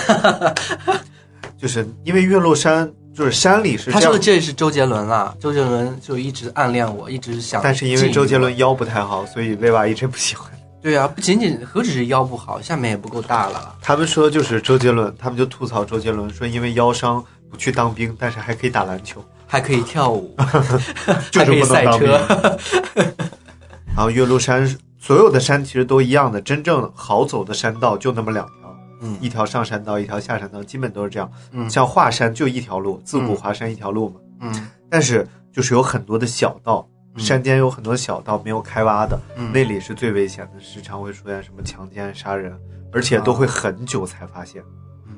[1.56, 7.60] 就是因为岳麓山就是山里是他说的这是周杰伦啦，周杰伦就一直暗恋我，一直想。
[7.60, 10.48] 但是因为周杰伦，腰不太好，所以薇娃一直不喜欢。
[10.80, 13.74] 对啊，不仅仅何止是腰不好，下面也不够大了。
[13.82, 20.36] 他们说就是周杰伦，他们就吐槽周杰伦说因为腰伤不去当兵，但是还可以打篮球，还可以跳舞，
[21.32, 22.06] 就还可以赛是不能当兵。
[22.06, 22.58] 车。
[23.96, 28.54] 然后岳麓山所有的山其实都一样的，真正好走的山道就那么两条，
[29.00, 31.30] 嗯一条上山道，一条下山道，基本都是这样。
[31.52, 34.20] 嗯像华山就一条路，自古华山一条路嘛。
[34.40, 42.58] 嗯但是就是有很多的小道，嗯山间有很多小道没有开挖的，嗯那里是最危险的，时常会出现什么强奸、杀人，
[42.92, 44.62] 而且都会很久才发现，
[45.06, 45.14] 嗯，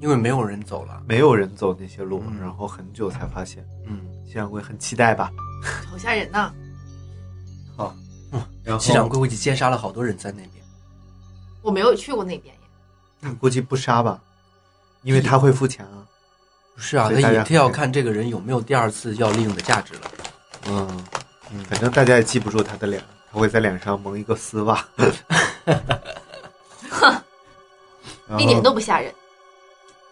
[0.00, 1.02] 因为没有人走了。
[1.06, 3.64] 没有人走那些路，嗯然后很久才发现。
[3.86, 5.30] 嗯，西掌柜很期待吧？
[5.90, 6.52] 好吓人呐！
[7.76, 7.94] 好，
[8.62, 10.64] 然后西掌柜估计奸杀了好多人在那边。
[11.62, 12.54] 我没有去过那边
[13.22, 13.34] 呀。
[13.40, 14.20] 估计不杀吧，
[15.02, 16.06] 因为他会付钱啊。
[16.74, 20.00] 不是啊，所以大家他也他要看这个人有没有第二次要利用的价值了。
[20.66, 21.04] 嗯，
[21.50, 24.82] 嗯，反正大家也记不住他的脸，他会在脸上蒙一个丝袜。
[25.64, 25.78] 然
[28.38, 29.12] 后一点都不吓人。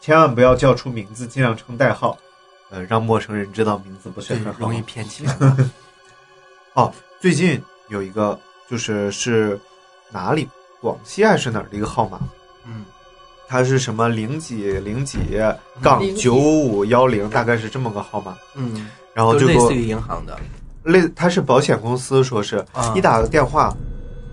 [0.02, 2.18] 千万不要叫出名字，尽量称代号，
[2.70, 4.58] 呃，让陌生人知道名字不是对很，好。
[4.60, 5.26] 容易骗钱。
[6.74, 9.58] 哦，最近有一个就是是
[10.10, 10.48] 哪里，
[10.80, 12.28] 广西还是哪儿的一个号码，嗯
[13.50, 15.18] 它是什么零几零几
[15.82, 18.36] 杠九五幺零，大概是这么个号码。
[18.54, 20.38] 嗯，然后就类似于银行的。
[20.84, 23.76] 类，他是保险公司，说是、啊你打个电话，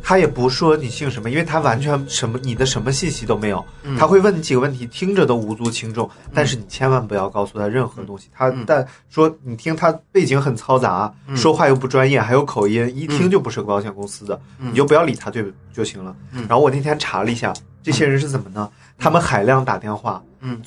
[0.03, 8.30] 他也不说你姓什么，因为他完全什么你的什么信息都没有，嗯他会问你几个问题，听着都无足轻重，但是你千万不要告诉他任何东西。
[8.32, 16.15] 他嗯但说你听他背景很嘈杂，嗯说话又不专业，还有口音，一听就不是个保险公司的，嗯你就不要理他对就行了。
[16.34, 17.51] 嗯然后我那天查了一下，
[17.82, 18.69] 这些人是怎么呢？
[18.97, 20.62] 他们海量打电话，嗯，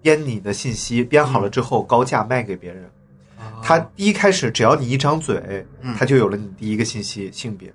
[0.00, 2.88] 编你的信息，编好了之后高价卖给别人。
[3.60, 5.94] 他啊第一开始只要你一张嘴，嗯。
[5.96, 7.72] 他就有了你第一个信息性别。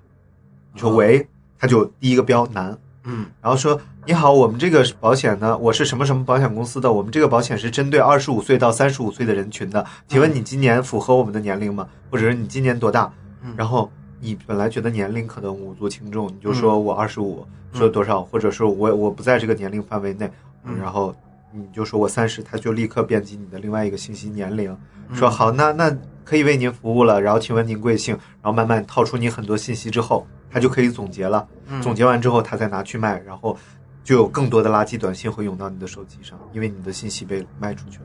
[0.72, 1.26] 你说哦喂，
[1.58, 3.26] 他就第一个标男，嗯。
[3.42, 11.86] 然后说你好，我们这个保险呢，我是什么什么保险公司的，我们这个保险是针对二十五岁到三十五岁的人群的，请问你今年符合我们的年龄吗？
[12.10, 13.12] 或者是你今年多大？
[13.42, 13.54] 嗯。
[13.56, 17.78] 然后你本来觉得年龄可能无足轻重，你就说我二十五，嗯。
[17.78, 20.30] 说多少，或者说我我不在这个年龄范围内，
[20.64, 20.76] 嗯。
[20.78, 21.14] 然后
[21.52, 24.76] 你就说我三十，他就立刻编辑你的另外一个信息年龄，
[25.08, 25.14] 嗯。
[25.16, 31.80] 说好，那那可以为您服务了，然后请问您贵姓，然后慢慢套出你很多信息之后，他就可以总结了，嗯。
[31.82, 33.56] 总结完之后他再拿去卖，然后
[34.02, 38.04] 就有更多的垃圾短信会涌到你的手机上，因为你的信息被卖出去了。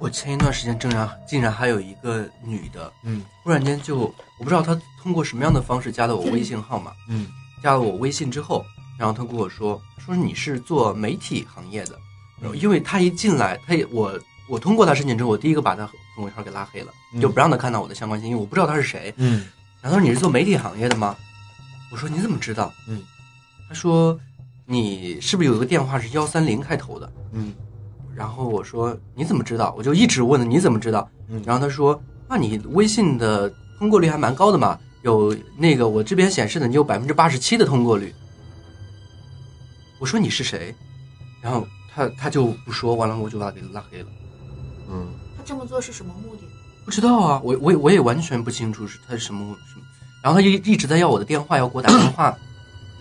[0.00, 7.28] 我前一段时间竟然竟然还有一个女的，嗯突然间就我不知道她通过什么样的方式加的我微信号码，嗯
[7.62, 8.64] 加了我微信之后，
[8.98, 11.98] 然后她跟我说说你是做媒体行业的，
[12.40, 15.86] 然后因为她一进来，她也我我通过她申请之后，我第一个把她
[16.16, 19.12] 朋友圈给拉黑了，嗯就不让她看到我的相关信息，因为我不知道她是谁。
[19.18, 19.46] 嗯
[19.82, 21.14] 然后她说你是做媒体行业的吗？
[21.92, 22.72] 我说你怎么知道？
[22.88, 23.02] 嗯，
[23.68, 24.18] 她说
[24.64, 27.12] 你是不是有一个电话是幺三零开头的？
[27.32, 27.52] 嗯
[28.20, 29.74] 然后我说你怎么知道？
[29.78, 31.08] 我就一直问你怎么知道？
[31.30, 38.14] 嗯然后他说那你微信的通过率还蛮高的嘛，有那个我这边显示的你有百分之八十七的通过率。
[39.98, 40.74] 我说你是谁？
[41.40, 44.08] 然后他他就不说，完了我就把他给拉黑了。
[44.90, 46.42] 嗯他这么做是什么目的？
[46.84, 49.86] 不知道啊，我我也我也完全不清楚是他是什么什么。
[50.22, 52.36] 然后他就一直在要我的电话，要给我打电话。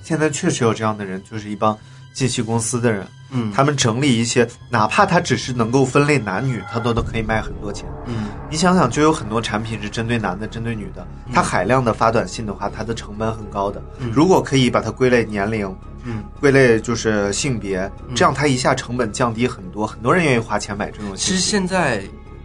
[0.01, 1.77] 现在确实有这样的人，就是一帮
[2.13, 7.85] 信息公司的人，嗯，他们整理一些，哪怕他只是能够分类男女，他都都可以卖很多钱。
[8.07, 11.05] 嗯你想想，就有很多产品是针对男的，针对女的。
[11.31, 13.81] 他海量的发短信的话，它的成本很高的。
[13.99, 21.39] 嗯如果可以把它归类年龄，嗯归类就是性别，这样它一下成本降低很多，很多人愿意花钱买这种其实。
[21.39, 22.03] 现在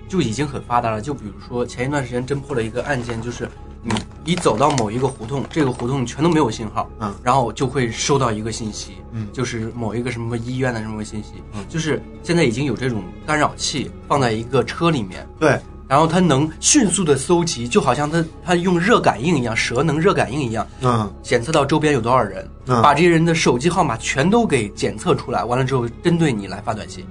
[0.08, 1.00] 就已经很发达了。
[1.00, 3.48] 就比如说前一段时间侦破了一个案件，就是
[3.84, 3.94] 你
[4.24, 7.14] 一走到某一个胡同，这个胡同全都没有信号，嗯。
[7.22, 9.28] 然后就会收到一个信息，嗯。
[9.32, 11.64] 就是某一个什么医院的什么信息，嗯。
[11.68, 21.12] 就是现在已经有这种干扰器放在一个车里面，对，然后它能迅速的搜集，就好像它它用热感应一样，蛇能热感应一样，嗯。
[21.22, 22.80] 检测到周边有多少人，嗯。
[22.80, 27.04] 把这些人的手机号码全都给检测出来，完了之后针对你来发短信。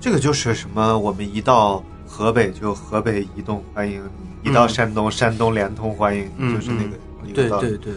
[0.00, 0.98] 这个就是什么？
[0.98, 4.68] 我们一到河北就河北移动欢迎你，一到嗯。
[4.68, 6.96] 山东、山东联通欢迎，嗯就是那个
[7.34, 7.92] 对对对，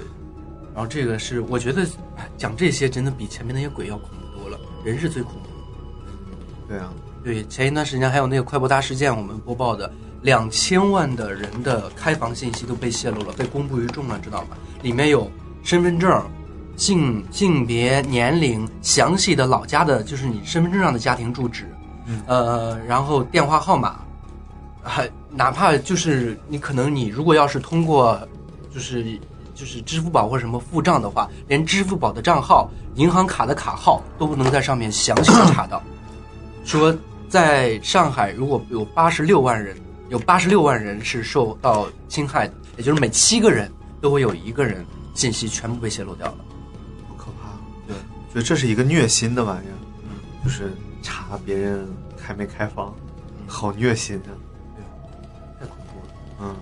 [0.73, 1.83] 然后这个是我觉得
[2.17, 5.55] 哎讲这些真的比前面那些鬼要恐怖多了，人是最恐怖的。
[6.67, 6.91] 对啊，
[7.23, 14.57] 对，前一段时间还有那个快播大事件，我们播报的两千万的人的开房信息都被泄露了，被公布于众了，知道吗？
[14.81, 15.29] 里面有
[15.63, 16.23] 身份证、
[16.77, 21.65] 性性别、年龄、详细的老家的，就是你身份证上的家庭住址，
[22.05, 22.21] 嗯。
[22.27, 23.99] 呃，然后电话号码，
[24.83, 28.27] 还哪怕就是你可能你如果要是通过，
[28.73, 29.17] 就是
[29.55, 35.81] 就是支付宝或者什么付账的话，连支付宝的账号、银行卡的卡号都不能在上面详细的查到。
[36.65, 36.93] 说
[37.29, 39.77] 在上海，如果有八十六万人，
[40.09, 43.71] 有八十六万人是受到侵害的，也就是每七个人
[44.01, 46.37] 都会有一个人信息全部被泄露掉了。
[47.07, 47.47] 好可怕。
[47.87, 47.95] 对，
[48.33, 52.93] 所以这是一个虐心的玩意儿，嗯，就是查别人开没开房，
[53.47, 54.35] 好虐心啊。
[56.41, 56.55] 嗯，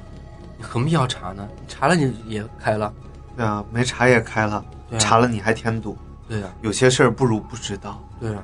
[0.58, 1.48] 你何必要查呢？
[1.60, 2.94] 你查了你也开了。
[3.36, 5.00] 对啊，没查也开了，对啊。
[5.00, 8.44] 查了你还添堵，对呀、有些事儿不如不知道，对呀、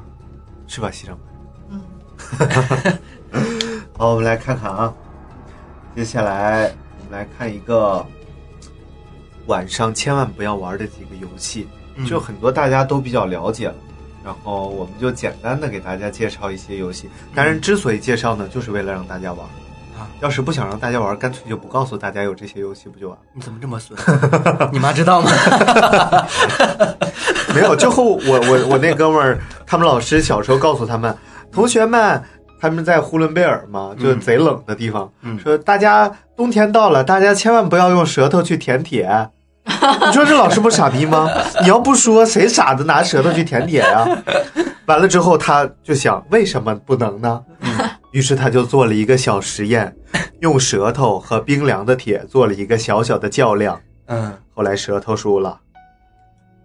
[0.67, 1.17] 是吧，西长？
[1.69, 1.81] 嗯，
[3.97, 4.93] 好，我们来看看啊，
[5.95, 8.05] 接下来我们来看一个
[9.47, 12.05] 晚上千万不要玩的几个游戏，嗯。
[12.05, 13.75] 就很多大家都比较了解了。
[14.23, 19.45] 然后我们就简单的给大家介绍一些游戏，当然之所以介绍呢，就是为了让大家玩。
[19.97, 23.23] 啊，要是不想让大家玩，干脆就不告诉大家有这些游戏，不就完了？
[23.33, 23.97] 你怎么这么损？
[24.71, 25.29] 你妈知道吗？
[27.53, 31.15] 没有，最后我我我那哥们儿，他们老师小时候告诉他们，
[31.51, 32.21] 同学们，
[32.59, 39.29] 他们在呼伦贝尔嘛，就是贼冷的地方，嗯说大家冬天到了，大家千万不要用舌头去舔铁。
[39.65, 41.29] 你说这老师不傻逼吗？
[41.61, 44.05] 你要不说，谁傻子拿舌头去舔铁呀、
[44.87, 47.41] 完了之后，他就想，为什么不能呢？
[48.13, 49.93] 于是他就做了一个小实验，
[50.39, 53.79] 用舌头和冰凉的铁做了一个小小的较量。
[54.05, 55.59] 嗯后来舌头输了，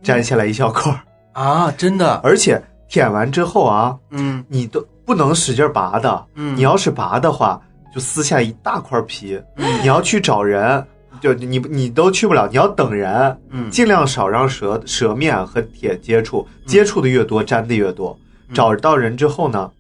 [0.03, 1.01] 粘下来一小块儿。
[1.33, 7.61] 啊，真的，而且舔完之后啊，嗯你都不能使劲拔的，嗯，你要是拔的话，
[7.95, 9.41] 就撕下一大块皮。
[9.57, 10.85] 嗯你要去找人，
[11.21, 18.15] 就你你都去不了，你要等人，嗯尽量少让舌舌面和铁接触，接触的越多，粘的越多。
[18.49, 19.71] 嗯找到人之后呢，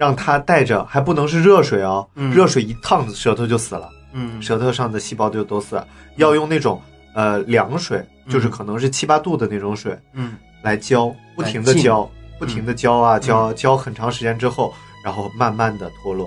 [0.00, 5.86] 让他带着，还不能是热水哦，嗯热水一烫舌头就死了，嗯舌头上的细胞就都死了。
[6.16, 6.80] 要用那种
[7.14, 14.72] 呃凉水，就是可能是七八度的那种水，嗯来浇，不停的浇，不停的浇啊浇，浇很长时间之后，
[15.04, 16.26] 然后慢慢的脱落，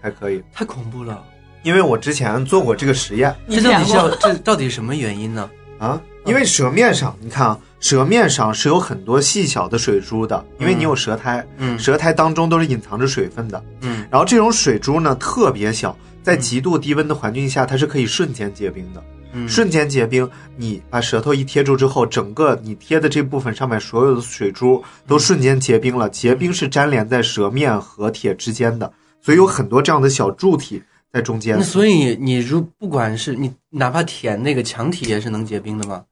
[0.00, 0.40] 还可以。
[0.52, 1.24] 太恐怖了！
[1.64, 5.50] 因为我之前做过这个实验这到底是要这到底什么原因呢？
[5.80, 13.62] 啊，因为舌面上，你看啊，舌面上是有很多细小的水珠的，因为你有舌苔，嗯舌苔当中都是隐藏着水分的。
[13.80, 19.02] 嗯然后这种水珠呢特别小，在极度低温的环境下，它是可以瞬间结冰的。
[19.32, 26.10] 嗯，瞬间结冰，你把舌头一贴住之后，整个你贴的这部分上面所有的水珠都瞬间结冰了。
[26.10, 28.92] 结冰是粘连在舌面和铁之间的，
[29.22, 31.62] 所以有很多这样的小柱体在中间那。
[31.62, 36.02] 所以你如不管是你哪怕舔那个墙体也是能结冰的吗？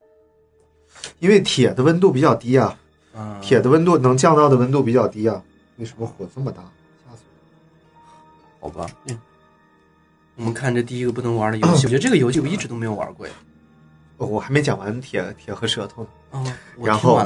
[1.19, 2.77] 因为铁的温度比较低啊，
[3.14, 5.43] 啊，铁的温度能降到的温度比较低啊。
[5.77, 6.62] 为什么火这么大？
[7.07, 7.23] 吓死
[8.61, 8.75] 我了！
[8.75, 9.19] 好吧，嗯。
[10.37, 13.33] 我们看这第一个不能玩的游戏， 我觉得这个游戏我一直都没有玩过呀。
[14.19, 16.09] 哦我还没讲完铁铁和舌头呢。
[16.31, 16.53] 哦，
[16.83, 17.23] 然后。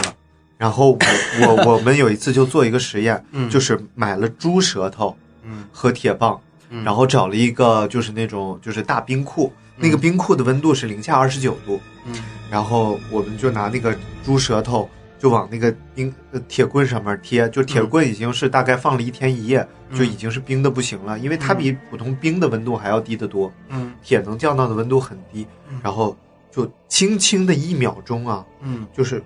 [0.58, 0.96] 然后
[1.40, 6.40] 我我 我们有一次就做一个实验，嗯就是买了猪舌头嗯和铁棒，
[6.70, 12.14] 嗯，然后找了一个就是那种就是大冰库，那个冰库的温度是零下二十九度，嗯
[12.52, 14.86] 然后我们就拿那个猪舌头
[15.18, 19.98] 就往那个冰呃铁棍上面贴，就铁棍已经是大概放了一天一夜，嗯。
[19.98, 23.94] 就已经是冰的不行了，因为它比普通冰的温度还要低得多，嗯。
[24.02, 26.14] 铁能降到的温度很低嗯，然后
[26.50, 28.86] 就轻轻的一秒钟啊，嗯。
[28.92, 29.22] 就是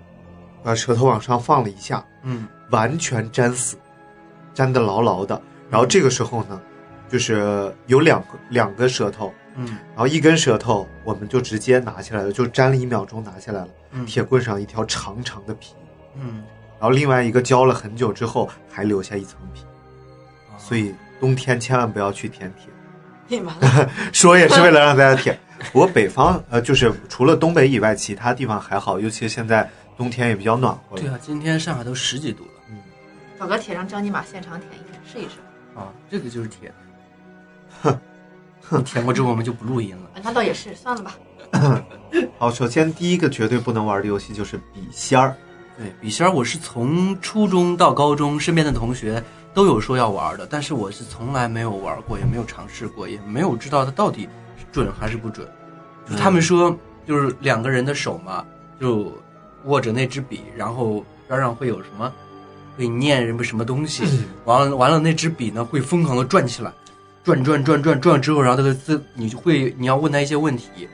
[0.63, 2.47] 把舌头往上放了一下，嗯。
[2.69, 3.75] 完全粘死，
[4.53, 5.41] 粘得牢牢的。
[5.69, 6.61] 然后这个时候呢，
[7.09, 13.67] 就是有两个两个舌头，嗯然后一根舌头我们就直接拿起来了，就粘了一秒钟拿下来了。
[13.91, 15.73] 嗯铁棍上一条长长的皮，
[16.15, 16.43] 嗯，
[16.79, 19.63] 然后另外一个浇了很久之后还留下一层皮，
[20.51, 22.69] 啊所以冬天千万不要去舔铁。
[23.27, 25.37] 你完了， 说也是为了让大家舔。
[25.73, 30.95] 不过北方呃，就是除了东北以外，其他地方还好，尤其现在冬天也比较暖和。
[30.97, 32.77] 对啊，今天上海都十几度了嗯，
[33.39, 35.39] 找个铁让张尼玛现场舔一舔，试一试。
[35.75, 36.71] 啊，这个就是铁。
[37.83, 37.91] 你
[38.83, 40.03] 舔过之后我们就不录音了。
[40.15, 41.17] 啊，那倒也是，算了吧。
[42.37, 45.35] 好，首先第一个绝对不能玩的游戏就是笔仙儿。
[45.77, 54.27] 对，笔仙儿我是从初中到高中，身边的同学都有说要玩的，但是我是从来没有玩过，也没有尝试过，也没有知道它到底
[54.71, 55.47] 准还是不准。
[56.09, 58.43] 就他们说，就是两个人的手嘛，
[58.81, 59.15] 就
[59.65, 62.11] 握着那支笔，然后边上会有什么，
[62.77, 64.03] 会念什么什么东西，
[64.45, 66.73] 完了完了那支笔呢会疯狂的转起来，
[67.35, 70.87] 转转转转转之后，然后这个字你就会你要问他一些问题，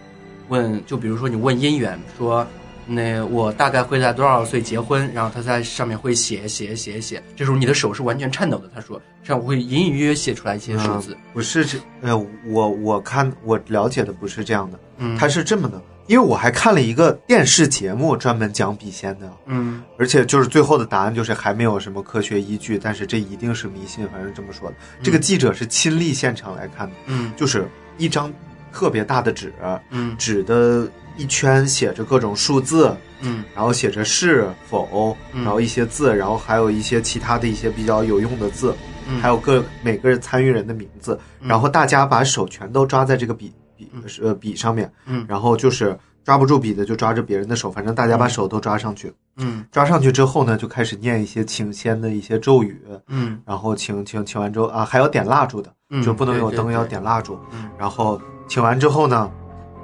[0.49, 2.45] 问就比如说你问姻缘说。
[2.86, 5.09] 那我大概会在多少岁结婚？
[5.13, 8.69] 然后他在上面会写写写写，这时候你的手是完全颤抖的。
[8.75, 11.15] 他说这样我会隐隐约约写出来一些数字。
[11.34, 19.82] 不是这，呃，我我看我了解的不是这样的，嗯，他是这么的，因为我还看了一个电视节目专门讲笔仙的，嗯。
[19.97, 24.76] 而且就是最后的答案就是还没有什么科学依据，但是这一定是迷信，反正这么说的。
[25.01, 27.32] 这个记者是亲历现场来看的，嗯。
[27.38, 28.32] 就是一张
[28.72, 29.54] 特别大的纸，
[29.91, 30.16] 嗯。
[30.18, 33.43] 纸的一圈写着各种数字，嗯。
[33.56, 35.43] 然后写着是否，嗯。
[35.43, 38.76] 然后一些字，然后还有一些其他的一些比较有用的字，
[39.08, 41.47] 嗯，还有各每个人参与人的名字，嗯。
[41.47, 44.03] 然后大家把手全都抓在这个笔笔嗯。
[44.21, 45.25] 呃笔上面，嗯。
[45.27, 49.65] 然后就是抓不住笔的就抓着别人的手，反正大家把手都抓上去，嗯。
[49.71, 53.39] 抓上去之后呢，就开始念一些请仙的一些咒语，嗯。
[53.45, 57.69] 然后请请请完之后啊，还要点蜡烛的，嗯，就不能有灯，要点蜡烛，嗯。
[57.77, 59.29] 然后请完之后呢，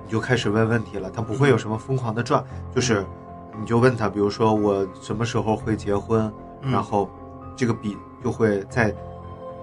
[0.05, 2.43] 你就开始问问题了，他不会有什么疯狂的转，
[2.73, 3.05] 就是
[3.59, 6.31] 你就问他，比如说我什么时候会结婚，
[6.61, 7.09] 嗯然后
[7.55, 8.93] 这个笔就会在，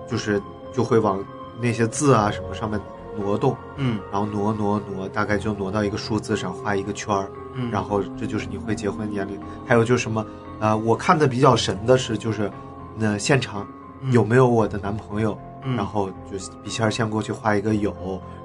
[0.06, 0.40] 就是
[0.72, 1.24] 就会往
[1.60, 2.78] 那些字啊什么上面
[3.16, 3.98] 挪动，嗯。
[4.12, 9.40] 然后挪挪挪，大概就挪到一个数字上画一个圈儿，嗯，然后这就是你会结婚年龄。
[9.66, 10.24] 还有就是什么，
[10.60, 12.50] 呃，我看的比较神的是就是，
[12.96, 13.66] 那现场
[14.10, 17.92] 有没有我的男朋友，嗯，然后就笔仙儿先过去画一个有，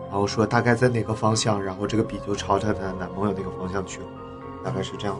[0.09, 4.07] 然后说大概在哪个方向，然后这个笔就朝着她男朋友那个方向去了，
[4.63, 5.17] 大概是这样。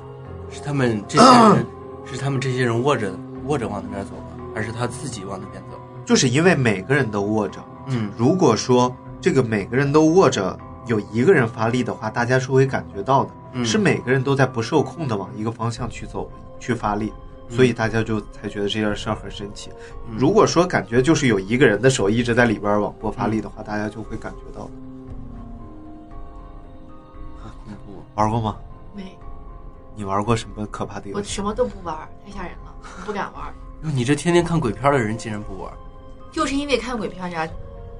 [0.49, 1.25] 是他们这些
[1.55, 1.65] 人，
[2.05, 3.11] 是他们这些人握着
[3.47, 4.23] 握着往那边走吗？
[4.53, 5.77] 还是他自己往那边走？
[6.03, 8.09] 就是因为每个人都握着，嗯。
[8.17, 17.13] 如果说这个每个人都握着，有一个人发力的话，大家是会感觉到的，嗯是每个人都在不受控的往一个方向去走去发力，
[17.47, 19.69] 所以大家就才觉得这件事儿很神奇。
[20.09, 24.67] 嗯如果说感觉就是有一个人的手一直在里边儿往过发力的话，大家就会感觉到。
[27.39, 28.03] 好恐怖。
[28.15, 28.57] 玩过吗？
[28.95, 29.17] 没，
[29.95, 31.17] 你玩过什么可怕的游戏？
[31.19, 31.95] 我什么都不玩，
[32.25, 33.53] 太吓人了，我不敢玩。
[33.81, 35.71] 你这天天看鬼片的人竟然不玩？
[36.31, 37.47] 就是因为看鬼片呀，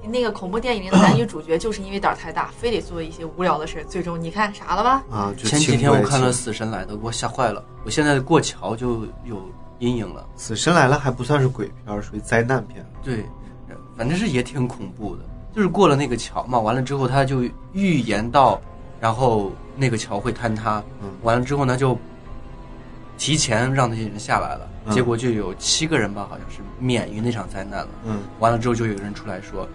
[0.08, 5.04] 那个恐怖电影里的男女主角就是因为胆儿太大，非得做一些无聊的事儿，最终你看啥了吧？
[5.10, 7.64] 啊，就前几天我看了《死神来的》，给我吓坏了。
[7.84, 9.48] 我现在过桥就有
[9.78, 10.26] 阴影了。
[10.36, 12.84] 死神来了还不算是鬼片，属于灾难片。
[13.02, 13.24] 对，
[13.96, 15.22] 反正是也挺恐怖的。
[15.54, 17.42] 就是过了那个桥嘛，完了之后他就
[17.72, 18.60] 预言到，
[19.00, 20.82] 然后那个桥会坍塌。
[21.02, 21.96] 嗯完了之后呢，就
[23.18, 24.68] 提前让那些人下来了。
[24.86, 27.88] 嗯结果就有七个人吧，好像是免于那场灾难了。
[28.04, 29.68] 嗯完了之后，就有人出来说，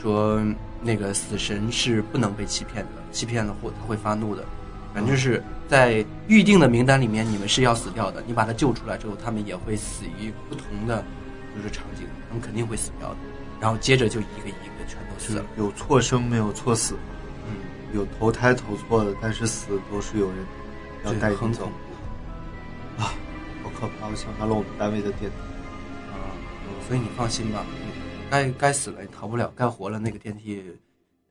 [0.00, 0.40] 说
[0.80, 4.44] 那个死神是不能被欺骗的，欺骗了会他会发怒的。
[4.94, 8.22] 反正是在预定的名单里面，你们是要死掉的。
[8.26, 11.04] 你把他救出来之后，他们也会死于不同的
[11.54, 13.16] 就是场景，他们肯定会死掉的。
[13.60, 15.44] 然后接着就一个一个全都死了。
[15.56, 16.94] 有错生没有错死，
[17.46, 20.38] 嗯，有投胎投错的，但是死都是有人
[21.04, 21.72] 要对带你走很恐，
[22.96, 24.08] 怖好可怕！
[24.08, 25.36] 我想到了我们单位的电梯。
[26.10, 26.32] 啊。
[26.88, 27.64] 所以你放心吧，
[28.30, 30.62] 该该死了你逃不了，该活了那个电梯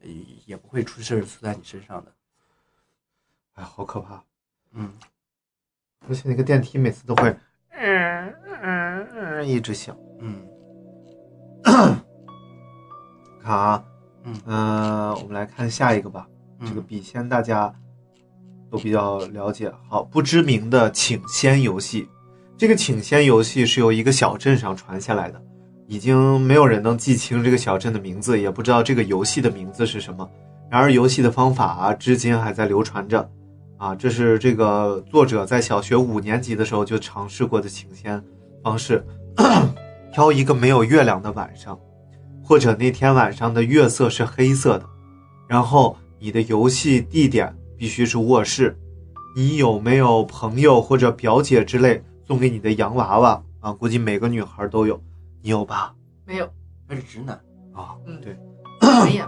[0.02, 0.08] 呃
[0.46, 2.12] 也不会出事儿出在你身上的。
[3.54, 4.24] 哎，好可怕！
[4.74, 4.92] 嗯，
[6.08, 7.36] 而且那个电梯每次都会，
[7.72, 9.96] 嗯嗯嗯，一直响。
[10.20, 10.48] 嗯
[13.42, 13.84] 看啊，
[14.24, 16.28] 嗯呃，我们来看下一个吧。
[16.60, 17.72] 嗯这个笔仙大家
[18.72, 19.72] 都比较了解。
[19.88, 22.10] 好，不知名的请仙游戏，
[22.58, 25.40] 这个请仙游戏是由一个小镇上传下来的，
[25.88, 30.30] 已经没有人能记清这个小镇的名字，也不知道这个游戏的名字是什么。
[30.70, 33.30] 然而，游戏的方法啊，至今还在流传着。
[33.78, 38.22] 啊，这是这个作者在小学五年级的时候就尝试过的请仙
[38.64, 39.06] 方式。
[40.12, 41.80] 挑一个没有月亮的晚上，
[42.44, 44.86] 或者那天晚上的月色是黑色的，
[45.48, 48.76] 然后你的游戏地点必须是卧室。
[49.36, 53.72] 你有没有朋友或者表姐之类送给你的洋娃娃啊？
[53.72, 55.00] 估计每个女孩都有，
[55.42, 55.94] 你有吧？
[56.26, 56.50] 没有，
[56.88, 57.40] 他是直男。
[57.74, 58.36] 啊，嗯对，
[59.06, 59.26] 没有，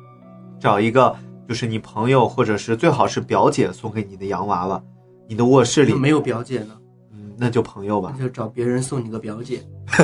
[0.58, 1.14] 找一个
[1.46, 4.82] 就是你朋友或者是最好是表姐送给你的洋娃娃，
[5.28, 6.74] 你的卧室里那，没有表姐呢，
[7.12, 9.62] 嗯，那就朋友吧那，就找别人送你个表姐。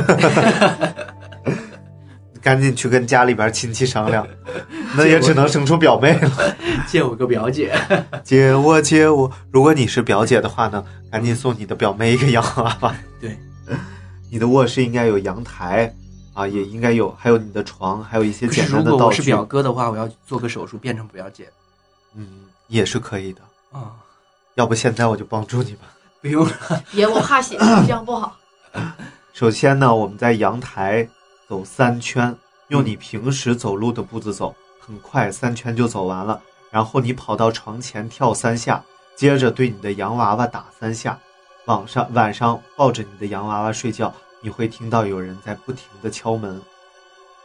[2.40, 4.26] 赶紧去跟家里边亲戚商量，
[4.96, 6.30] 那也只能生出表妹了。
[6.86, 7.74] 借我 个表姐。
[8.22, 12.94] 借我借我，如果你是表姐的话呢，赶紧送你的表妹一个洋娃娃。
[13.20, 13.36] 对，
[14.30, 15.94] 你的卧室应该有阳台
[16.34, 18.90] 啊，也应该有，还有你的床，还有一些简单的道具。
[18.90, 21.48] 如果我是表哥的话，我要做个手术变成表姐。
[22.14, 23.40] 嗯，也是可以的。
[23.72, 23.92] 啊、
[24.54, 25.82] 要不现在我就帮助你吧。
[26.20, 26.52] 不用了。
[26.92, 28.36] 别我怕血，这样不好。
[29.32, 31.08] 首先呢，我们在阳台
[31.48, 32.34] 走三圈，
[32.68, 36.40] 用你平时走路的步子走，很快三圈就走完了。
[36.70, 38.82] 然后你跑到床前跳三下，
[39.16, 41.18] 接着对你的洋娃娃打三下。
[41.68, 44.10] 晚上晚上抱着你的洋娃娃睡觉，
[44.40, 46.58] 你会听到有人在不停的敲门。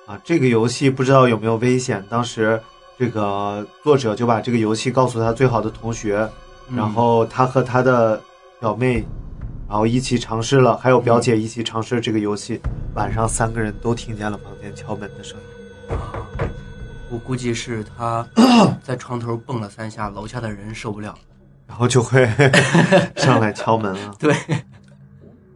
[0.05, 2.01] 啊，这个游戏不知道有没有危险。
[2.09, 2.57] 当时
[2.97, 6.29] 这个作者就把这个游戏告诉他最好的同学，
[6.69, 8.21] 嗯然后他和他的
[8.61, 9.05] 表妹，
[9.67, 12.61] 然后一起尝试了，还有表姐一起尝试这个游戏。
[12.95, 15.97] 晚上三个人都听见了房间敲门的声音。
[17.09, 18.25] 我估计是他
[18.81, 21.13] 在床头蹦了三下，楼下的人受不了。
[21.73, 22.29] 然后就会
[23.17, 24.13] 上来敲门了。
[24.19, 24.31] 对，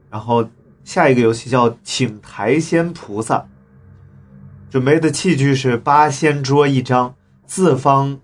[0.09, 0.49] 然后
[0.83, 3.45] 下一个游戏叫请台仙菩萨，
[4.67, 7.13] 准备的器具是八仙桌一张，
[7.45, 8.19] 四方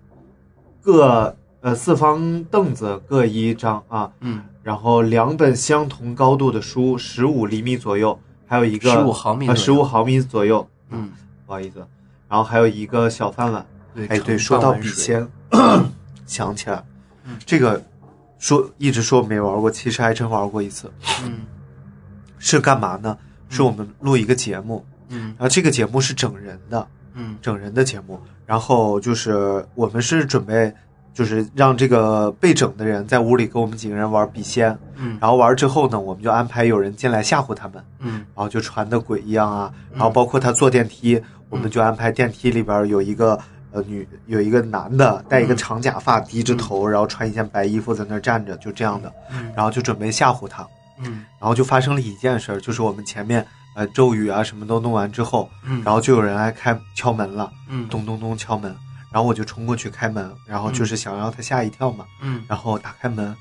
[0.81, 11.11] 各呃四方凳子各一张啊，嗯，然后两本相同高度的书，十五厘米左右，还有一个十五毫米呃十五毫米左右，嗯，
[11.45, 11.85] 不好意思，
[12.27, 13.63] 然后还有一个小饭碗。
[13.93, 15.29] 对哎，对，说到笔仙，
[16.25, 16.83] 想起来
[17.25, 17.81] 嗯，这个
[18.39, 20.91] 说一直说没玩过，其实还真玩过一次。
[21.23, 21.41] 嗯
[22.39, 23.17] 是干嘛呢？
[23.49, 28.19] 是我们录一个节目，嗯然后这个节目是整人的，嗯整人的节目。
[28.45, 30.73] 然后就是我们是准备，
[31.13, 39.71] 就是让这个被整的人在屋里跟我们几个人玩笔仙，嗯然后玩之后呢，我们就安排有人进来吓唬他们，嗯然后就传的鬼一样啊。
[39.93, 43.39] 然后包括他坐电梯，我们就安排电梯里边有一个
[43.73, 49.11] 呃女有一个男的戴一个长假发，低着头，然后穿一件白衣服在那儿站着，就这样的。
[49.31, 49.51] 嗯。
[49.55, 50.65] 然后就准备吓唬他。
[50.99, 51.25] 嗯。
[51.39, 53.45] 然后就发生了一件事儿，就是我们前面
[53.75, 57.87] 呃咒语啊什么都弄完之后，嗯，然后就有人来开敲门了，嗯。
[57.89, 58.73] 咚咚咚敲门，
[59.11, 62.43] 然后我就冲过去开门，然后就是想让他吓一跳嘛，嗯。
[62.47, 63.35] 然后打开门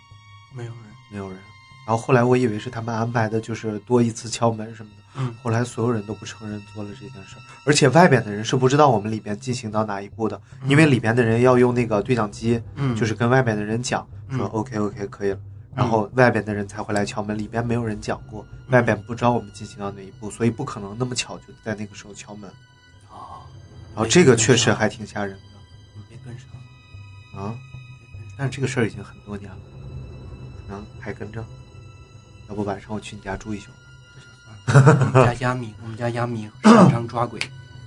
[0.55, 0.81] 没有人，
[1.11, 1.39] 没有人，
[1.87, 15.39] 然后后来我以为是他们安排的，就是多一次敲门什么的，嗯后来所有人都不承认做了这件事儿，而且外边的人是不知道我们里边进行到哪一步的，因为里边的人要用那个对讲机，嗯就是跟外边的人讲说嗯 OK OK 可以了。
[15.75, 22.51] 然后外边的人才会来敲门，里边没有人讲过，外边不知道我们进行到哪一步，所以不可能那么巧就在那个时候敲门。
[23.09, 23.41] 啊，
[23.95, 25.43] 然后这个确实还挺吓人的。
[26.11, 27.55] 没跟上，啊。
[28.37, 29.59] 但是这个事儿已经很多年了，
[30.67, 31.43] 可能还跟着。
[32.51, 33.71] 要不晚上我去你家住一宿。
[34.67, 37.41] 我们家亚米，我们家亚米擅长抓鬼，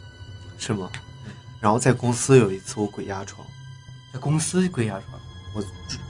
[0.57, 0.89] 是吗？
[1.59, 3.45] 然后在公司有一次我鬼压床，
[4.13, 5.19] 在公司鬼压床，
[5.55, 5.63] 我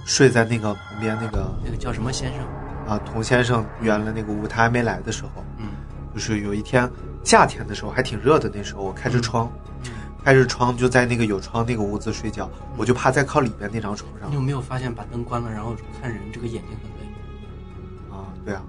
[0.06, 2.42] 睡在那个旁边那个那个叫什么先生？
[2.88, 5.68] 啊童先生原来那个屋，他还没来的时候，嗯。
[6.14, 6.90] 就是有一天
[7.26, 9.52] 夏天的时候还挺热的，那时候我开着窗，
[9.84, 9.92] 嗯，
[10.24, 14.30] 开着窗就在那个有窗那个屋子睡觉，我就趴在靠里边那张床上。
[14.30, 18.18] 你有没有发现把灯关了，然后看人这个眼睛很累？
[18.18, 18.62] 啊，对啊，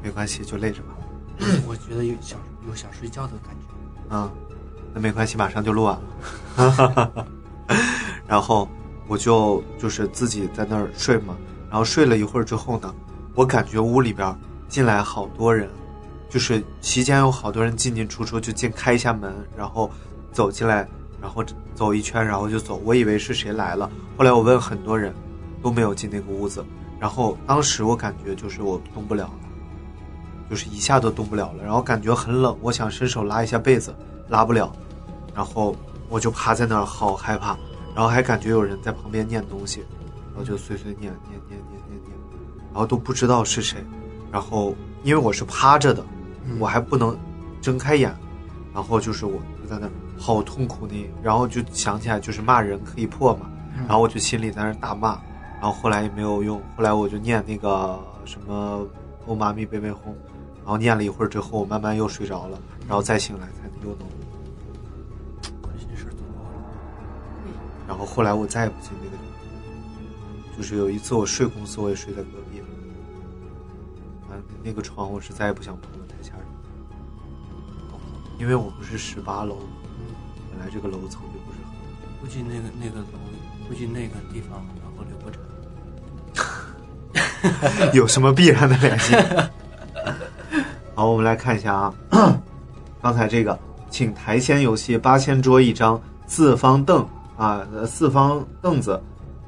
[0.00, 0.94] 没关系，就累着吧，
[1.66, 4.14] 我觉得有想有想睡觉的感觉。
[4.14, 4.30] 啊，
[4.94, 5.98] 那没关系，马上就录完
[6.56, 7.26] 了，
[8.26, 8.68] 然后
[9.06, 11.36] 我就就是自己在那儿睡嘛，
[11.70, 12.94] 然后睡了一会儿之后呢，
[13.34, 14.34] 我感觉屋里边
[14.68, 15.68] 进来好多人，
[16.28, 19.90] 就是期间有好多人进进出出，就进开一下门，然后
[20.32, 20.88] 走进来，
[21.20, 22.80] 然后走一圈，然后就走。
[22.84, 25.14] 我以为是谁来了，后来我问很多人，
[25.62, 26.64] 都没有进那个屋子。
[26.98, 29.32] 然后当时我感觉就是我动不了了，
[30.48, 33.94] 就是一下都动不了了，然后感觉很冷，我想伸手拉一下被子，
[34.28, 34.72] 拉不了，
[35.34, 35.74] 然后
[36.08, 37.56] 我就趴在那儿，好害怕，
[37.94, 39.80] 然后还感觉有人在旁边念东西，
[40.30, 42.16] 然后就碎碎念念念念念念，
[42.72, 43.84] 然后都不知道是谁，
[44.32, 46.02] 然后因为我是趴着的，
[46.58, 47.16] 我还不能
[47.60, 48.14] 睁开眼，
[48.72, 53.50] 然后就是我就在那儿好痛苦呢，然后就想起来就是骂人可以破嘛，
[53.86, 55.20] 然后我就心里在那儿大骂，
[55.60, 58.86] 然后后来也没有用，后来我就念那个什么
[59.26, 60.16] “欧妈咪贝贝哄”，
[60.68, 64.06] 然后念了一会儿之后，我慢慢又睡着了，然后再醒来才能又能。
[65.40, 65.48] 这
[65.78, 66.60] 些事儿做多了。
[67.88, 69.16] 然后后来我再也不进那个
[70.54, 72.60] 就是有一次我睡公司，我也睡在隔壁，
[74.28, 76.52] 啊，那个床我是再也不想碰了，太吓人了。
[78.38, 79.60] 因为我不是十八楼，
[80.50, 81.72] 本来这个楼层就不是很。
[82.20, 83.18] 估计那个那个楼，
[83.66, 85.40] 估计那个地方，然后刘伯承。
[87.94, 89.16] 有什么必然的联系？
[90.98, 91.92] 好，我们来看一下啊，
[93.00, 93.56] 刚才这个，
[93.88, 99.00] 请台签游戏八仙桌一张，四方凳啊，四方凳子，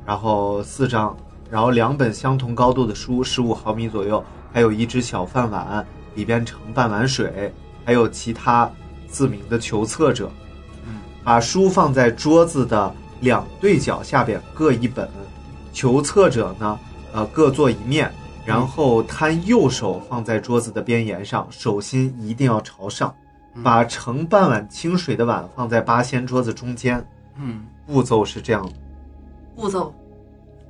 [0.06, 1.16] 然后四张，
[1.50, 4.22] 然后两本相同高度的书，十五毫米左右，
[4.52, 5.84] 还有一只小饭碗，
[6.14, 7.52] 里边盛半碗水，
[7.84, 8.70] 还有其他
[9.08, 10.30] 自明的求测者。
[11.24, 15.10] 把书放在桌子的两对角下边各一本，
[15.72, 16.78] 求测者呢，
[17.12, 18.08] 呃，各坐一面，
[18.50, 23.14] 然后摊右手放在桌子的边沿上，手心一定要朝上，
[23.62, 27.08] 把盛半碗清水的碗放在八仙桌子中间。
[27.36, 27.64] 嗯。
[27.86, 28.72] 步骤是这样的。
[29.54, 29.94] 步骤。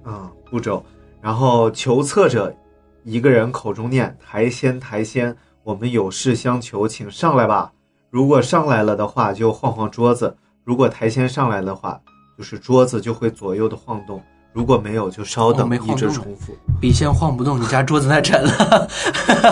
[0.04, 0.84] 啊、步骤，
[1.22, 2.54] 然后求测者
[3.02, 7.72] 一个人口中念台仙台仙，我们有事相求，请上来吧。
[8.10, 10.28] 如果上来了的话，就晃晃桌子；
[10.64, 11.98] 如果台仙上来的话，
[12.36, 14.20] 就是桌子就会左右的晃动；
[14.52, 16.56] 如果没有，就稍哦等，一直重复。
[16.80, 18.88] 笔仙晃不动，你家桌子太沉了。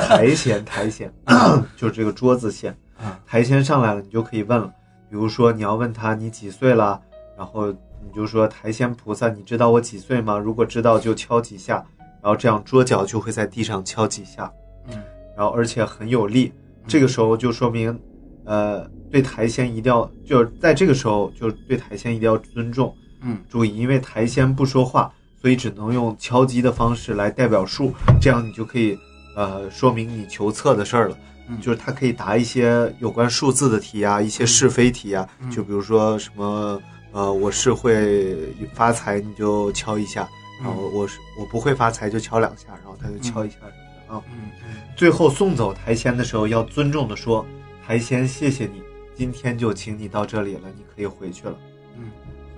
[0.09, 1.13] 台仙台仙，
[1.77, 2.77] 就是这个桌子仙。
[3.01, 4.67] 啊台仙上来了，你就可以问了。
[5.09, 7.01] 比如说你要问他你几岁了，
[7.37, 10.37] 然后你就说台仙菩萨，你知道我几岁吗？
[10.37, 11.77] 如果知道就敲几下，
[12.21, 14.51] 然后这样桌脚就会在地上敲几下，
[14.91, 15.01] 嗯
[15.37, 16.53] 然后而且很有力。
[16.89, 17.97] 这个时候就说明，
[18.45, 22.93] 呃，对台仙一定要就是在这个时候就对台仙一定要尊重。
[23.21, 28.99] 嗯注意，因为台仙不说话，所以只能用敲击的方式来代表数，这样你就可以
[29.35, 31.17] 呃说明你求测的事儿了。
[31.51, 36.79] 嗯就是他可以答一些有关数字的题啊，一些是非题啊，嗯就比如说什么
[37.11, 38.37] 呃我是会
[38.75, 40.29] 发财，你就敲一下，
[40.63, 43.71] 然后我是我不会发财就敲两下，然后他就敲一下什么
[44.09, 44.23] 的啊。
[44.31, 47.47] 嗯嗯最后送走台仙的时候，要尊重的说
[47.87, 48.83] ：“台仙，谢谢你，
[49.17, 51.57] 今天就请你到这里了，你可以回去了。”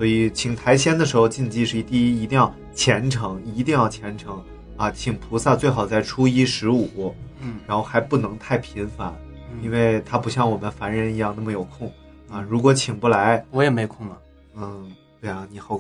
[0.01, 4.43] 嗯所以请台仙的时候，禁忌是第一，一定要虔诚，一定要虔诚
[4.79, 4.91] 啊！
[4.91, 9.15] 请菩萨最好在初一十五，嗯然后还不能太频繁，
[9.53, 11.93] 嗯，因为他不像我们凡人一样那么有空
[12.31, 12.41] 啊。
[12.41, 14.19] 如果请不来，我也没空了。
[14.55, 14.91] 嗯，
[15.21, 15.79] 对啊，你好，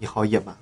[0.00, 0.52] 你好野蛮，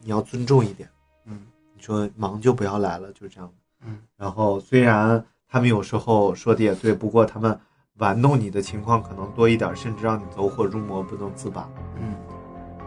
[0.00, 0.88] 你要尊重一点。
[1.26, 1.40] 嗯
[1.74, 3.50] 你说忙就不要来了，就这样。
[3.84, 7.58] 嗯然后虽然他们有时候说的也对，不过他们
[7.96, 11.68] 玩弄你的情况可能多一点，甚至让你走火入魔，不能自拔。
[12.00, 12.14] 嗯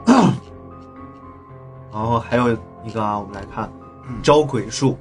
[1.91, 3.71] 然后还有一个啊，我们来看
[4.07, 4.97] 嗯招鬼术。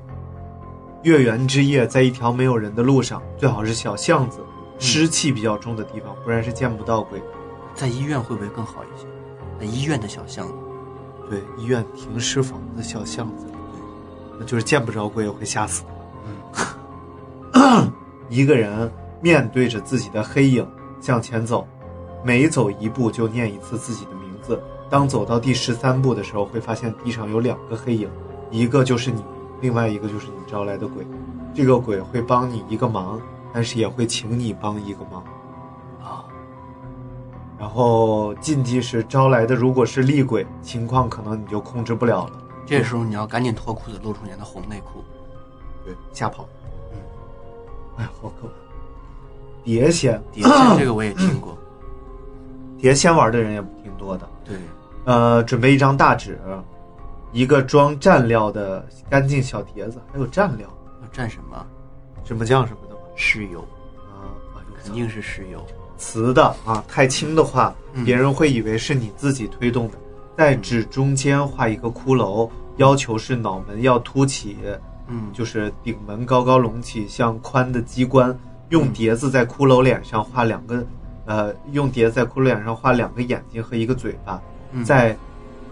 [1.02, 4.40] 月圆之夜，在一条没有人的路上，最好是小巷子，
[4.78, 7.22] 湿气比较重的地方，不然是见不到鬼。
[7.74, 9.06] 在医院会不会更好一些？
[9.60, 10.54] 在医院的小巷子。
[11.30, 13.46] 对，医院停尸房的小巷子，
[14.38, 15.84] 那就是见不着鬼也会吓死。
[18.28, 18.90] 一个人
[19.20, 20.68] 面对着自己的黑影
[21.00, 21.66] 向前走，
[22.24, 24.60] 每走一步就念一次自己的名字。
[24.88, 28.08] 当走到第十三步的时候，会发现地上有两个黑影，
[28.50, 29.24] 一个就是你，
[29.60, 31.06] 另外一个就是你招来的鬼。
[31.54, 33.20] 这个鬼会帮你一个忙，
[33.52, 35.22] 但是也会请你帮一个忙。
[36.02, 36.24] 啊，
[37.58, 42.32] 然后禁忌是招来的，如果是厉鬼，情况可能你就控制不了了。
[42.64, 45.02] 这时候你要赶紧脱裤子，露出你的红内裤。
[45.84, 46.46] 对，吓跑。
[46.92, 46.98] 嗯，
[47.96, 48.54] 哎呀，好可怕！
[49.64, 51.56] 碟仙，碟仙这个我也听过。
[52.78, 54.28] 碟仙玩的人也挺多的。
[54.44, 54.56] 对，
[55.06, 56.38] 呃，准备一张大纸，
[57.32, 60.68] 一个装蘸料的干净小碟子，还有蘸料，
[61.00, 61.66] 要蘸什么？
[62.24, 63.00] 什么酱什么的吗？
[63.16, 63.60] 豉油，
[64.10, 64.34] 啊，
[64.82, 65.64] 肯定是豉油。
[65.96, 69.94] 瓷的啊，太轻的话，嗯别人会以为是你自己推动的。
[70.36, 74.58] 在纸中间画一个骷髅，要求是脑门要凸起，
[75.06, 78.36] 嗯，就是顶门高高隆起，像宽的机关。
[78.70, 80.84] 用碟子在骷髅脸上画两个，
[81.26, 84.42] 呃，用碟子在骷髅脸上画两个眼睛和一个嘴巴，嗯
[84.84, 85.16] 在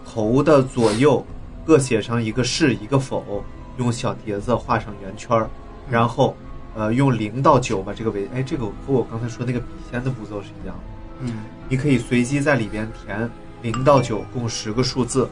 [0.05, 1.25] 头的左右
[1.65, 3.43] 各写上一个是一个否，
[3.77, 5.49] 用小碟子画上圆圈儿，
[5.89, 6.35] 然后
[6.75, 10.83] 呃用零到九把这个围，哎，这个和我刚才说那个笔仙的步骤是一样的。
[11.21, 11.31] 嗯。
[11.67, 13.29] 你可以随机在里边填
[13.61, 15.27] 零到九共十个数字，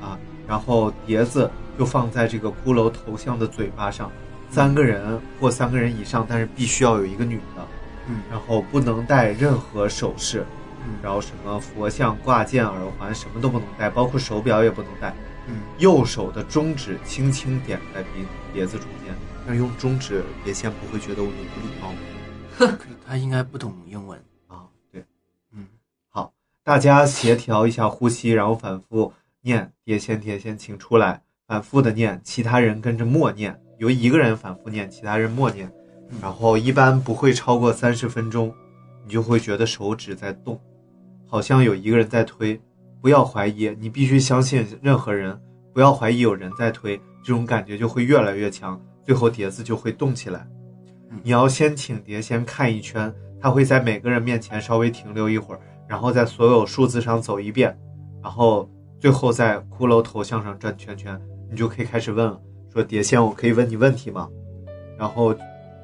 [0.00, 4.10] 啊，然后碟子就放在这个骷髅头像的嘴巴上，
[4.50, 7.66] 三个人或三个人以上，但是必须要有一个女的，
[8.08, 8.20] 嗯。
[8.30, 10.61] 然后不能戴任何首饰，嗯
[11.02, 15.14] 然后什么佛像、挂件、耳环什么都不能戴，包括手表也不能戴。
[15.48, 19.12] 嗯右手的中指轻轻点在鼻碟子中间，
[19.44, 21.98] 但是用中指碟仙不会觉得我有不礼貌吗
[22.56, 24.16] 可是他应该不懂英文。
[24.46, 24.62] 啊？
[24.92, 25.04] 对。
[25.52, 25.66] 嗯
[26.08, 35.66] 好大家协调一下呼吸，然后反复念“碟仙碟仙，请出来”，反复的念，其他人跟着默念，由一个人反复念，其他人默念，
[36.10, 38.54] 嗯然后一般不会超过三十分钟，
[39.04, 40.60] 你就会觉得手指在动，
[41.32, 42.60] 好像有一个人在推。
[43.00, 45.40] 不要怀疑，你必须相信任何人，
[45.72, 50.46] 不要怀疑有人在推，这种感觉就会越来越强，最后碟子就会动起来
[51.10, 51.18] 嗯。
[51.22, 53.10] 你要先请碟先看一圈，
[53.40, 55.60] 他会在每个人面前稍微停留一会儿。
[55.88, 57.74] 然后在所有数字上走一遍，
[58.22, 58.70] 然后
[59.00, 61.18] 最后在骷髅头像上转圈圈，
[61.50, 62.38] 你就可以开始问了，
[62.70, 64.28] 说碟仙，我可以问你问题吗？
[64.98, 65.34] 然后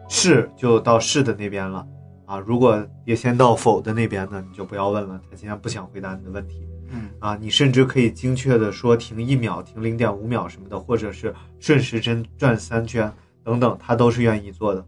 [0.09, 1.85] 是就到是的那边了
[2.29, 13.11] 啊，如果碟仙到否的那边呢，你就不要问了，他今天不想回答你的问题嗯啊，你甚至可以精确的说停一秒、停零点五秒什么的，或者是顺时针转三圈
[13.43, 14.87] 等等，他都是愿意做的。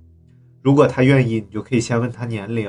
[0.62, 2.66] 如果他愿意，你就可以先问他年龄，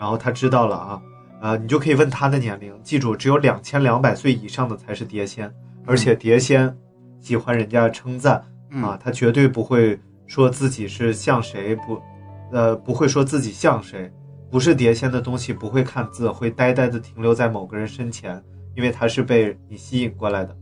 [0.00, 1.02] 然后他知道了啊。
[1.40, 5.54] 呃，你就可以问他的年龄，记住，只有两千两百岁以上的才是碟仙，
[5.86, 6.76] 而且碟仙
[7.20, 12.02] 喜欢人家称赞嗯啊，他绝对不会说自己是像谁，不，
[12.52, 14.10] 呃，不会说自己像谁，
[14.50, 18.42] 不是碟仙的东西不会看字，会呆呆的停留在某个人身前，
[18.74, 20.56] 因为他是被你吸引过来的，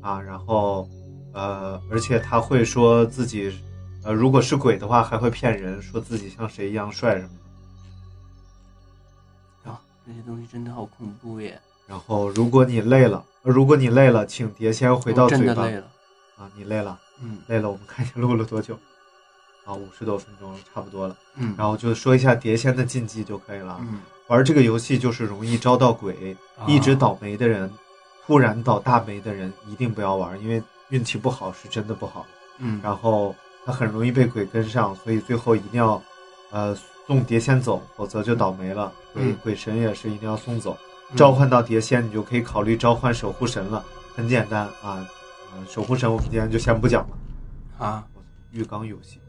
[0.00, 0.88] 啊，然后，
[1.32, 3.52] 呃，而且他会说自己，
[4.02, 7.30] 呃，如果是鬼的话，还会骗人，说自己像谁一样帅什么
[9.64, 9.70] 的。
[9.70, 11.60] 啊，这些东西真的好恐怖耶！
[11.86, 15.44] 然后，如果你累了，呃如果你累了，请碟仙回到嘴巴。
[15.44, 15.86] 真的累了。
[16.36, 18.76] 啊，你累了，嗯累了，我们看一下录了多久。
[19.64, 21.16] 啊，五十多分钟，差不多了。
[21.36, 23.78] 嗯，然后就说一下碟仙的禁忌就可以了。
[23.80, 27.70] 嗯，玩这个游戏就是容易招到鬼，啊一直倒霉的人，
[28.26, 32.26] 突然倒大霉的人一定不要玩，因为运气不好是真的不好。
[32.58, 33.34] 嗯，然后
[33.64, 36.00] 他很容易被鬼跟上，所以最后一定要，
[36.50, 38.92] 呃，送碟仙走，否则就倒霉了。
[39.12, 40.76] 鬼、嗯鬼神也是一定要送走。
[41.10, 43.84] 嗯召唤到碟仙，你就可以考虑召唤守护神了，
[44.16, 45.06] 很简单啊。
[45.52, 47.86] 呃，守护神我们今天就先不讲了。
[47.86, 48.04] 啊，
[48.50, 49.20] 浴缸游戏，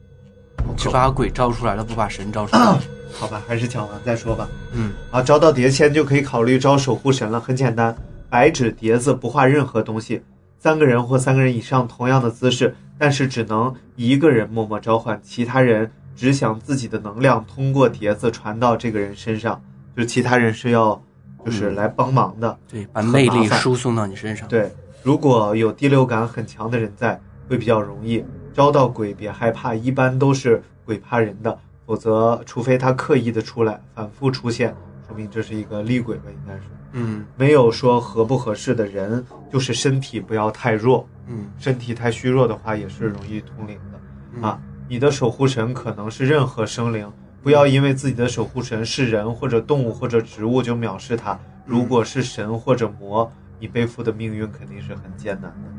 [0.77, 2.79] 只把鬼招出来了，不把神招出来。
[3.17, 4.47] 好吧，还是讲完再说吧。
[4.73, 7.95] 嗯啊，招到碟仙就可以考虑招守护神了，很简单，
[8.29, 10.21] 白纸碟子不画任何东西，
[10.59, 19.61] 三个人或三个人以上同样的姿势，但是只能一个人默默召唤，其他人只想自己的能量通过碟子传到这个人身上，
[19.95, 21.01] 就是其他人是要
[21.45, 22.57] 就是来帮忙的。
[22.69, 24.69] 对，把魅力输送到你身上。，对，
[25.03, 28.21] 如果有第六感很强的人在，会比较容易
[28.55, 29.13] 招到鬼。
[29.13, 34.73] 别害怕，一般都是鬼怕人的，否则除非他刻意的出来，反复出现，
[35.07, 36.61] 说明这是一个厉鬼吧，应该是。
[36.97, 43.99] 嗯没有说合不合适的人，就是身体不要太弱，嗯身体太虚弱的话也是容易通灵的。
[44.33, 47.11] 嗯啊，你的守护神可能是任何生灵，
[47.43, 51.37] 不要因为自己的守护神是人或者动物或者植物就藐视他。
[51.65, 53.29] 如果是神或者魔，
[53.59, 55.74] 你背负的命运肯定是很艰难的。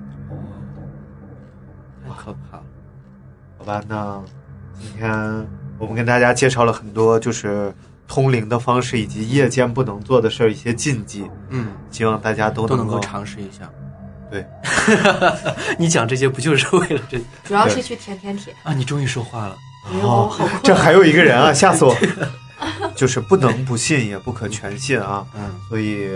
[2.09, 2.63] 太可怕了。
[3.59, 4.23] 好吧，那
[4.79, 5.11] 今天
[5.79, 7.75] 我们跟大家介绍了很多就是
[8.07, 13.71] 通灵的方式，以及夜间不能做的事儿一些禁忌，嗯，希望大家都能都能够尝试一下。
[14.31, 14.45] 对，
[15.79, 18.55] 你讲这些不就是为了这 主要是去舔舔舔。
[18.65, 18.73] 啊？
[18.75, 19.57] 你终于说话了。
[20.03, 20.49] 哦好。
[20.63, 21.97] 这还有一个人啊， 吓死我！
[22.97, 25.25] 就是不能不信，也不可全信啊。
[25.35, 26.09] 嗯，所以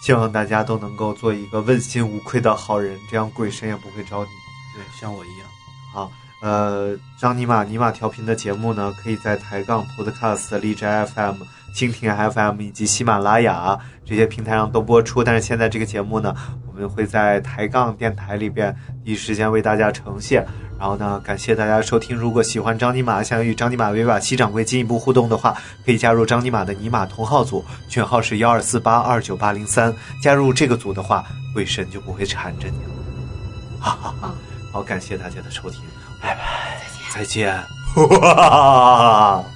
[0.00, 4.30] 希望大家都能够做一个问心无愧的好人，这样鬼神也不会找你。
[4.76, 5.48] 对，像我一样。
[5.94, 6.12] 好，
[6.42, 11.36] 呃，张尼玛尼玛调频的节目呢，可以在抬杠 Podcast、荔枝 FM、
[11.74, 15.24] 蜻蜓 FM 以及喜马拉雅这些平台上都播出。
[15.24, 16.34] 但是现在这个节目呢，
[16.68, 20.46] 我们会在抬杠电台里边第一时间为大家呈现。
[20.78, 22.14] 然后呢，感谢大家收听。
[22.14, 25.56] 如果喜欢张尼玛，想与张尼玛维瓦西掌柜进一步互动的话，
[25.86, 29.90] 可以加入张尼玛的尼玛同号组，群号是幺二四八二九八零三。
[30.22, 31.24] 加入这个组的话，
[31.54, 32.90] 鬼神就不会缠着你了。
[33.80, 34.34] 哈哈哈。
[34.76, 35.80] 好，感谢大家的收听，
[36.20, 36.82] 拜拜，
[37.14, 37.48] 再见，
[37.96, 39.55] 再见。